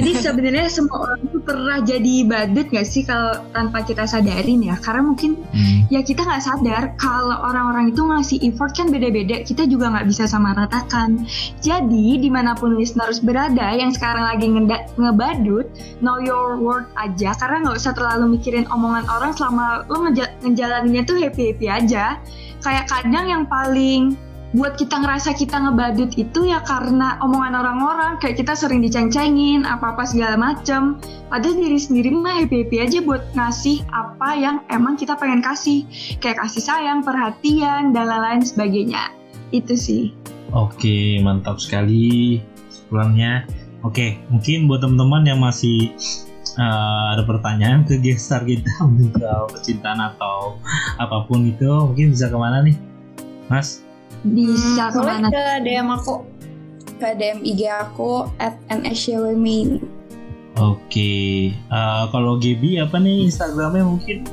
[0.00, 4.80] Jadi sebenarnya semua orang itu pernah jadi badut gak sih kalau tanpa kita sadarin ya?
[4.80, 5.84] Karena mungkin Hmm.
[5.92, 9.44] ya kita nggak sadar kalau orang-orang itu ngasih effort kan beda-beda.
[9.44, 11.28] Kita juga nggak bisa sama ratakan.
[11.60, 14.48] Jadi di mana pun listeners berada yang sekarang lagi
[14.96, 15.68] ngebadut,
[16.00, 17.36] know your word aja.
[17.36, 22.16] Karena nggak usah terlalu mikirin omongan orang selama lo ngeja- ngejalaninnya tuh happy-happy aja
[22.62, 24.16] kayak kadang yang paling
[24.56, 30.08] buat kita ngerasa kita ngebadut itu ya karena omongan orang-orang kayak kita sering diceng-cengin apa-apa
[30.08, 30.96] segala macem.
[31.28, 35.84] Padahal diri sendiri mah happy-happy aja buat ngasih apa yang emang kita pengen kasih.
[36.24, 39.12] Kayak kasih sayang, perhatian, dan lain-lain sebagainya.
[39.52, 40.16] Itu sih.
[40.56, 42.40] Oke, mantap sekali
[42.72, 43.44] kesimpulannya.
[43.84, 45.92] Oke, mungkin buat teman-teman yang masih
[46.58, 48.68] uh, ada pertanyaan ke gestar kita
[49.16, 50.58] soal percintaan atau
[50.98, 52.76] apa pun itu, mungkin bisa ke mana nih,
[53.46, 53.86] Mas?
[54.26, 56.26] bisa Hmm, ke mana ke DM aku
[56.98, 59.78] ke DM IG aku at nsywemin
[60.58, 64.26] Oke, uh, kalau Gaby apa nih Instagramnya mungkin?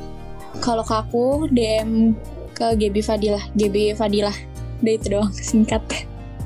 [0.58, 2.18] Kalau ke aku DM
[2.50, 4.34] ke GB Fadilah, GB Fadilah.
[4.82, 5.86] Udah itu doang singkat.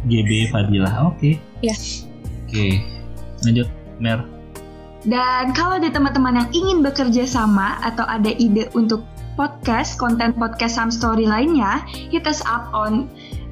[0.04, 1.08] GB Fadilah.
[1.08, 1.40] Oke.
[1.64, 1.72] Ya.
[2.44, 2.84] Oke.
[3.40, 4.39] Lanjut, Mer.
[5.06, 9.04] Dan kalau ada teman-teman yang ingin bekerja sama atau ada ide untuk
[9.38, 11.80] podcast, konten podcast Sam Story lainnya,
[12.12, 13.08] hit us up on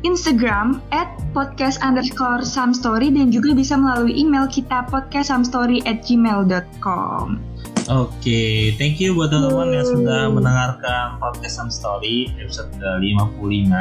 [0.07, 7.43] Instagram at podcast underscore Sam Story dan juga bisa melalui email kita podcastsamstory at gmail.com.
[7.89, 13.73] Oke, thank you buat teman-teman yang sudah mendengarkan podcast Some Story episode ke-55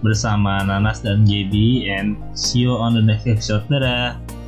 [0.00, 3.68] bersama Nanas dan JB and see you on the next episode.
[3.68, 4.43] Dadah.